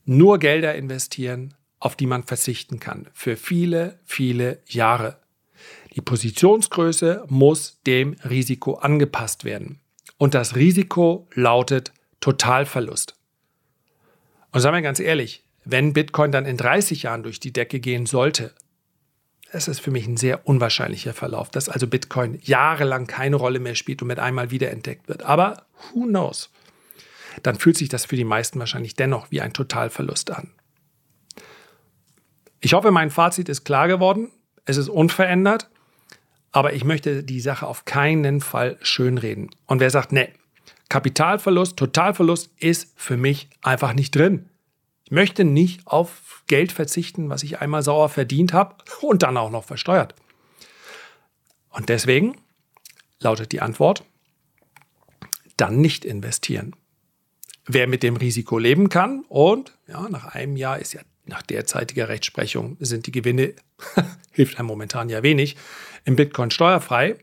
nur 0.07 0.39
Gelder 0.39 0.75
investieren, 0.75 1.55
auf 1.79 1.97
die 1.97 2.07
man 2.07 2.23
verzichten 2.23 2.81
kann, 2.81 3.09
für 3.13 3.37
viele, 3.37 3.99
viele 4.05 4.61
Jahre. 4.67 5.19
Die 5.95 6.01
Positionsgröße 6.01 7.25
muss 7.29 7.81
dem 7.87 8.17
Risiko 8.29 8.75
angepasst 8.75 9.45
werden. 9.45 9.81
Und 10.19 10.35
das 10.35 10.57
Risiko 10.57 11.29
lautet 11.35 11.93
Totalverlust. 12.21 13.15
Und 14.53 14.61
sagen 14.61 14.77
wir 14.77 14.83
ganz 14.83 15.01
ehrlich, 15.01 15.45
wenn 15.65 15.93
Bitcoin 15.93 16.33
dann 16.33 16.47
in 16.47 16.57
30 16.57 17.03
Jahren 17.03 17.23
durch 17.23 17.41
die 17.41 17.53
Decke 17.53 17.81
gehen 17.81 18.07
sollte, 18.07 18.55
es 19.53 19.69
ist 19.69 19.81
für 19.81 19.91
mich 19.91 20.07
ein 20.07 20.17
sehr 20.17 20.47
unwahrscheinlicher 20.47 21.15
Verlauf, 21.15 21.51
dass 21.51 21.69
also 21.69 21.87
Bitcoin 21.87 22.39
jahrelang 22.43 23.07
keine 23.07 23.37
Rolle 23.37 23.59
mehr 23.59 23.75
spielt 23.75 24.03
und 24.03 24.09
mit 24.09 24.19
einmal 24.19 24.51
wiederentdeckt 24.51 25.09
wird. 25.09 25.23
Aber 25.23 25.67
who 25.93 26.05
knows? 26.05 26.51
Dann 27.43 27.57
fühlt 27.57 27.77
sich 27.77 27.89
das 27.89 28.07
für 28.07 28.17
die 28.17 28.25
meisten 28.25 28.59
wahrscheinlich 28.59 28.95
dennoch 28.95 29.31
wie 29.31 29.41
ein 29.41 29.53
Totalverlust 29.53 30.31
an. 30.31 30.53
Ich 32.61 32.73
hoffe, 32.73 32.91
mein 32.91 33.11
Fazit 33.11 33.49
ist 33.49 33.65
klar 33.65 33.89
geworden. 33.89 34.31
Es 34.65 34.77
ist 34.77 34.89
unverändert, 34.89 35.71
aber 36.51 36.73
ich 36.73 36.85
möchte 36.85 37.23
die 37.23 37.41
Sache 37.41 37.67
auf 37.67 37.85
keinen 37.85 38.41
Fall 38.41 38.79
schönreden. 38.83 39.51
Und 39.67 39.81
wer 39.81 39.91
sagt, 39.91 40.13
nee, 40.13 40.33
Kapitalverlust, 40.89 41.77
Totalverlust 41.77 42.51
ist 42.59 42.93
für 42.97 43.17
mich 43.17 43.49
einfach 43.63 43.93
nicht 43.93 44.15
drin. 44.15 44.49
Ich 45.05 45.13
möchte 45.13 45.45
nicht 45.45 45.87
auf 45.87 46.43
Geld 46.49 46.73
verzichten, 46.73 47.29
was 47.29 47.45
ich 47.45 47.61
einmal 47.61 47.83
sauer 47.83 48.09
verdient 48.09 48.53
habe 48.53 48.77
und 49.03 49.23
dann 49.23 49.37
auch 49.37 49.51
noch 49.51 49.65
versteuert. 49.65 50.15
Und 51.71 51.89
deswegen 51.89 52.37
lautet 53.21 53.53
die 53.53 53.61
Antwort, 53.61 54.05
dann 55.57 55.81
nicht 55.81 56.05
investieren. 56.05 56.75
Wer 57.67 57.87
mit 57.89 58.03
dem 58.03 58.17
Risiko 58.17 58.59
leben 58.59 58.89
kann 58.89 59.25
und 59.29 59.77
ja, 59.89 60.09
nach 60.09 60.35
einem 60.35 60.57
Jahr 60.57 60.79
ist 60.79 60.95
ja 60.95 61.01
nach 61.25 61.43
derzeitiger 61.43 62.09
Rechtsprechung 62.09 62.77
sind 62.79 63.07
die 63.07 63.13
Gewinne, 63.13 63.55
hilft 64.31 64.59
einem 64.59 64.69
momentan 64.69 65.09
ja 65.09 65.23
wenig, 65.23 65.57
im 66.05 66.17
Bitcoin 66.17 66.51
steuerfrei, 66.51 67.17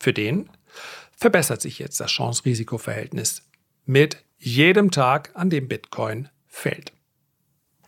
für 0.00 0.12
den 0.12 0.50
verbessert 1.16 1.60
sich 1.60 1.78
jetzt 1.78 2.00
das 2.00 2.10
Chance-Risiko-Verhältnis 2.10 3.42
mit 3.84 4.24
jedem 4.38 4.90
Tag, 4.90 5.30
an 5.34 5.50
dem 5.50 5.68
Bitcoin 5.68 6.28
fällt. 6.46 6.92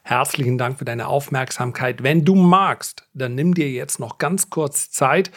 Herzlichen 0.05 0.59
Dank 0.59 0.79
für 0.79 0.85
deine 0.85 1.07
Aufmerksamkeit. 1.07 2.03
Wenn 2.03 2.25
du 2.25 2.35
magst, 2.35 3.09
dann 3.15 3.35
nimm 3.35 3.55
dir 3.55 3.71
jetzt 3.71 4.01
noch 4.01 4.19
ganz 4.19 4.51
kurz 4.51 4.91
Zeit 4.91 5.31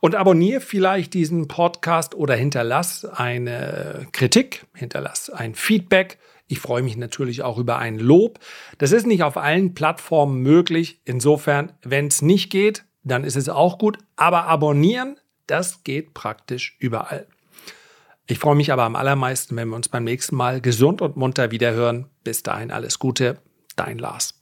und 0.00 0.14
abonniere 0.14 0.60
vielleicht 0.60 1.14
diesen 1.14 1.46
Podcast 1.48 2.14
oder 2.14 2.34
hinterlass 2.34 3.04
eine 3.04 4.06
Kritik, 4.12 4.66
hinterlass 4.74 5.30
ein 5.30 5.54
Feedback. 5.54 6.18
Ich 6.46 6.58
freue 6.58 6.82
mich 6.82 6.96
natürlich 6.96 7.42
auch 7.42 7.58
über 7.58 7.78
ein 7.78 7.98
Lob. 7.98 8.40
Das 8.78 8.92
ist 8.92 9.06
nicht 9.06 9.22
auf 9.22 9.36
allen 9.36 9.74
Plattformen 9.74 10.40
möglich. 10.42 11.00
Insofern, 11.04 11.72
wenn 11.82 12.08
es 12.08 12.22
nicht 12.22 12.50
geht, 12.50 12.84
dann 13.04 13.24
ist 13.24 13.36
es 13.36 13.48
auch 13.48 13.78
gut. 13.78 13.98
Aber 14.16 14.46
abonnieren, 14.46 15.16
das 15.46 15.84
geht 15.84 16.12
praktisch 16.12 16.76
überall. 16.80 17.26
Ich 18.26 18.38
freue 18.38 18.54
mich 18.56 18.72
aber 18.72 18.84
am 18.84 18.96
allermeisten, 18.96 19.56
wenn 19.56 19.68
wir 19.68 19.76
uns 19.76 19.88
beim 19.88 20.04
nächsten 20.04 20.36
Mal 20.36 20.60
gesund 20.60 21.02
und 21.02 21.16
munter 21.16 21.50
wiederhören. 21.50 22.06
Bis 22.24 22.42
dahin 22.42 22.70
alles 22.70 22.98
Gute 22.98 23.38
dein 23.76 23.98
Lars. 23.98 24.38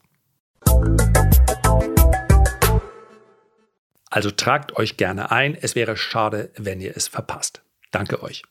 Also 4.18 4.32
tragt 4.32 4.74
euch 4.74 4.96
gerne 4.96 5.30
ein. 5.30 5.54
Es 5.54 5.76
wäre 5.76 5.96
schade, 5.96 6.50
wenn 6.56 6.80
ihr 6.80 6.96
es 6.96 7.06
verpasst. 7.06 7.62
Danke 7.92 8.20
euch. 8.20 8.42